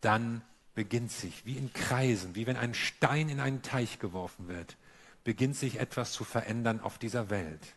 dann 0.00 0.42
beginnt 0.74 1.10
sich 1.10 1.44
wie 1.44 1.56
in 1.56 1.72
Kreisen, 1.72 2.34
wie 2.34 2.46
wenn 2.46 2.56
ein 2.56 2.74
Stein 2.74 3.28
in 3.28 3.40
einen 3.40 3.62
Teich 3.62 3.98
geworfen 3.98 4.48
wird, 4.48 4.76
beginnt 5.24 5.56
sich 5.56 5.80
etwas 5.80 6.12
zu 6.12 6.24
verändern 6.24 6.80
auf 6.80 6.98
dieser 6.98 7.30
Welt. 7.30 7.74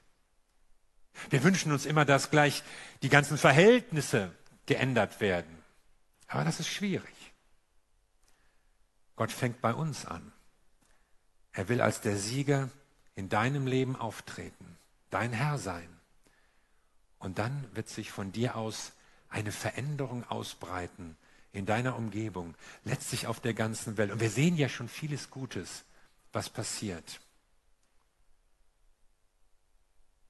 Wir 1.29 1.43
wünschen 1.43 1.71
uns 1.71 1.85
immer, 1.85 2.05
dass 2.05 2.29
gleich 2.29 2.63
die 3.01 3.09
ganzen 3.09 3.37
Verhältnisse 3.37 4.31
geändert 4.65 5.19
werden. 5.19 5.57
Aber 6.27 6.45
das 6.45 6.59
ist 6.59 6.69
schwierig. 6.69 7.33
Gott 9.15 9.31
fängt 9.31 9.61
bei 9.61 9.73
uns 9.73 10.05
an. 10.05 10.31
Er 11.51 11.67
will 11.67 11.81
als 11.81 12.01
der 12.01 12.15
Sieger 12.15 12.69
in 13.15 13.29
deinem 13.29 13.67
Leben 13.67 13.95
auftreten, 13.95 14.77
dein 15.09 15.33
Herr 15.33 15.57
sein. 15.57 15.89
Und 17.19 17.39
dann 17.39 17.67
wird 17.73 17.89
sich 17.89 18.11
von 18.11 18.31
dir 18.31 18.55
aus 18.55 18.93
eine 19.29 19.51
Veränderung 19.51 20.23
ausbreiten 20.29 21.15
in 21.53 21.65
deiner 21.65 21.95
Umgebung, 21.95 22.55
letztlich 22.83 23.27
auf 23.27 23.39
der 23.39 23.53
ganzen 23.53 23.97
Welt. 23.97 24.11
Und 24.11 24.19
wir 24.19 24.29
sehen 24.29 24.57
ja 24.57 24.69
schon 24.69 24.87
vieles 24.87 25.29
Gutes, 25.29 25.83
was 26.31 26.49
passiert. 26.49 27.19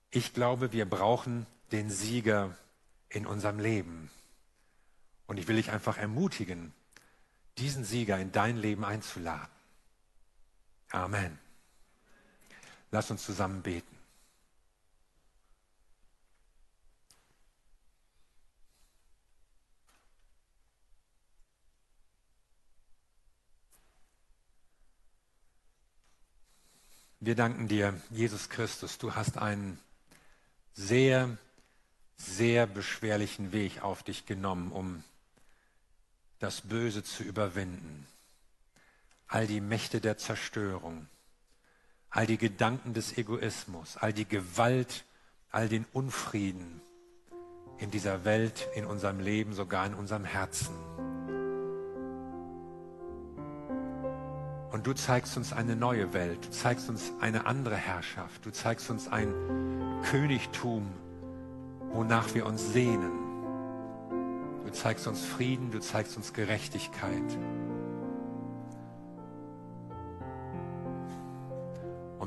Ich 0.09 0.33
glaube, 0.33 0.73
wir 0.73 0.89
brauchen 0.89 1.45
den 1.71 1.89
Sieger 1.89 2.57
in 3.09 3.25
unserem 3.25 3.59
Leben. 3.59 4.09
Und 5.27 5.37
ich 5.37 5.47
will 5.47 5.55
dich 5.55 5.71
einfach 5.71 5.97
ermutigen, 5.97 6.73
diesen 7.57 7.85
Sieger 7.85 8.17
in 8.17 8.31
dein 8.31 8.57
Leben 8.57 8.83
einzuladen. 8.83 9.47
Amen. 10.89 11.39
Lass 12.91 13.09
uns 13.09 13.23
zusammen 13.23 13.61
beten. 13.61 14.01
Wir 27.23 27.35
danken 27.35 27.67
dir, 27.67 28.01
Jesus 28.09 28.49
Christus, 28.49 28.97
du 28.97 29.13
hast 29.13 29.37
einen 29.37 29.79
sehr, 30.73 31.37
sehr 32.17 32.65
beschwerlichen 32.65 33.51
Weg 33.51 33.83
auf 33.83 34.01
dich 34.01 34.25
genommen, 34.25 34.71
um 34.71 35.03
das 36.39 36.61
Böse 36.61 37.03
zu 37.03 37.21
überwinden, 37.21 38.07
all 39.27 39.45
die 39.45 39.61
Mächte 39.61 40.01
der 40.01 40.17
Zerstörung, 40.17 41.07
all 42.11 42.25
die 42.25 42.37
Gedanken 42.37 42.93
des 42.93 43.17
Egoismus, 43.17 43.97
all 43.97 44.11
die 44.11 44.27
Gewalt, 44.27 45.05
all 45.49 45.69
den 45.69 45.85
Unfrieden 45.93 46.81
in 47.77 47.89
dieser 47.89 48.25
Welt, 48.25 48.67
in 48.75 48.85
unserem 48.85 49.19
Leben, 49.19 49.53
sogar 49.53 49.85
in 49.87 49.93
unserem 49.93 50.25
Herzen. 50.25 50.75
Und 54.71 54.87
du 54.87 54.93
zeigst 54.93 55.35
uns 55.37 55.51
eine 55.53 55.75
neue 55.75 56.13
Welt, 56.13 56.45
du 56.45 56.51
zeigst 56.51 56.89
uns 56.89 57.11
eine 57.21 57.45
andere 57.45 57.75
Herrschaft, 57.75 58.45
du 58.45 58.51
zeigst 58.51 58.89
uns 58.89 59.07
ein 59.07 59.33
Königtum, 60.03 60.91
wonach 61.91 62.33
wir 62.33 62.45
uns 62.45 62.71
sehnen. 62.71 63.11
Du 64.65 64.71
zeigst 64.71 65.07
uns 65.07 65.25
Frieden, 65.25 65.71
du 65.71 65.79
zeigst 65.79 66.15
uns 66.17 66.33
Gerechtigkeit. 66.33 67.37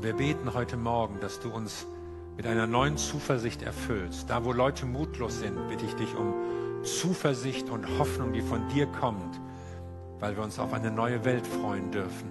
Wir 0.05 0.12
beten 0.12 0.53
heute 0.53 0.77
Morgen, 0.77 1.19
dass 1.21 1.40
du 1.40 1.51
uns 1.51 1.87
mit 2.37 2.47
einer 2.47 2.67
neuen 2.67 2.99
Zuversicht 2.99 3.62
erfüllst. 3.62 4.29
Da, 4.29 4.45
wo 4.45 4.53
Leute 4.53 4.85
mutlos 4.85 5.38
sind, 5.38 5.57
bitte 5.69 5.87
ich 5.87 5.95
dich 5.95 6.14
um 6.14 6.35
Zuversicht 6.83 7.71
und 7.71 7.87
Hoffnung, 7.99 8.35
die 8.35 8.43
von 8.43 8.69
dir 8.69 8.87
kommt, 8.87 9.40
weil 10.21 10.37
wir 10.37 10.45
uns 10.45 10.59
auf 10.59 10.75
eine 10.75 10.90
neue 10.90 11.25
Welt 11.25 11.47
freuen 11.47 11.90
dürfen. 11.90 12.29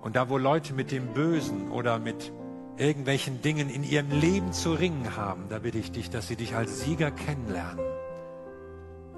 Und 0.00 0.16
da, 0.16 0.28
wo 0.28 0.36
Leute 0.36 0.74
mit 0.74 0.90
dem 0.90 1.12
Bösen 1.12 1.70
oder 1.70 2.00
mit 2.00 2.32
irgendwelchen 2.76 3.40
Dingen 3.40 3.70
in 3.70 3.84
ihrem 3.84 4.10
Leben 4.10 4.52
zu 4.52 4.72
ringen 4.72 5.16
haben, 5.16 5.44
da 5.48 5.60
bitte 5.60 5.78
ich 5.78 5.92
dich, 5.92 6.10
dass 6.10 6.26
sie 6.26 6.36
dich 6.36 6.56
als 6.56 6.80
Sieger 6.80 7.12
kennenlernen. 7.12 7.84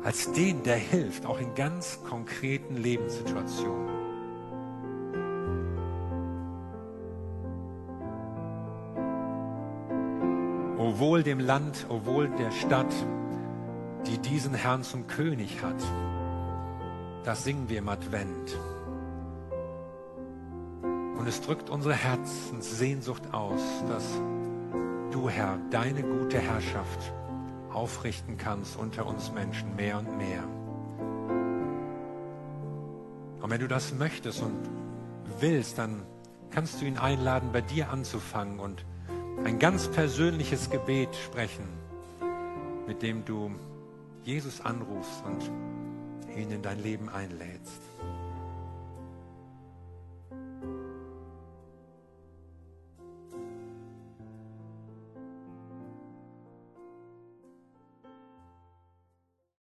Als 0.04 0.30
den, 0.32 0.62
der 0.62 0.76
hilft, 0.76 1.24
auch 1.24 1.40
in 1.40 1.54
ganz 1.54 2.00
konkreten 2.04 2.76
Lebenssituationen. 2.76 3.97
Wohl 10.98 11.22
dem 11.22 11.38
Land, 11.38 11.86
o 11.88 12.04
wohl 12.04 12.28
der 12.28 12.50
Stadt, 12.50 12.92
die 14.06 14.18
diesen 14.18 14.52
Herrn 14.52 14.82
zum 14.82 15.06
König 15.06 15.62
hat. 15.62 15.80
Das 17.24 17.44
singen 17.44 17.68
wir 17.68 17.78
im 17.78 17.88
Advent. 17.88 18.58
Und 20.82 21.28
es 21.28 21.40
drückt 21.40 21.70
unsere 21.70 21.94
Herzenssehnsucht 21.94 23.32
aus, 23.32 23.60
dass 23.88 24.04
du, 25.12 25.28
Herr, 25.28 25.58
deine 25.70 26.02
gute 26.02 26.40
Herrschaft 26.40 27.12
aufrichten 27.72 28.36
kannst 28.36 28.76
unter 28.76 29.06
uns 29.06 29.30
Menschen 29.32 29.76
mehr 29.76 29.98
und 29.98 30.18
mehr. 30.18 30.42
Und 33.40 33.50
wenn 33.50 33.60
du 33.60 33.68
das 33.68 33.94
möchtest 33.94 34.42
und 34.42 34.58
willst, 35.38 35.78
dann 35.78 36.02
kannst 36.50 36.80
du 36.80 36.86
ihn 36.86 36.98
einladen, 36.98 37.50
bei 37.52 37.60
dir 37.60 37.90
anzufangen 37.90 38.58
und 38.58 38.84
ein 39.44 39.58
ganz 39.58 39.88
persönliches 39.88 40.70
Gebet 40.70 41.14
sprechen, 41.16 41.64
mit 42.86 43.02
dem 43.02 43.24
du 43.24 43.50
Jesus 44.24 44.60
anrufst 44.60 45.24
und 45.24 45.50
ihn 46.36 46.50
in 46.50 46.62
dein 46.62 46.82
Leben 46.82 47.08
einlädst. 47.08 47.87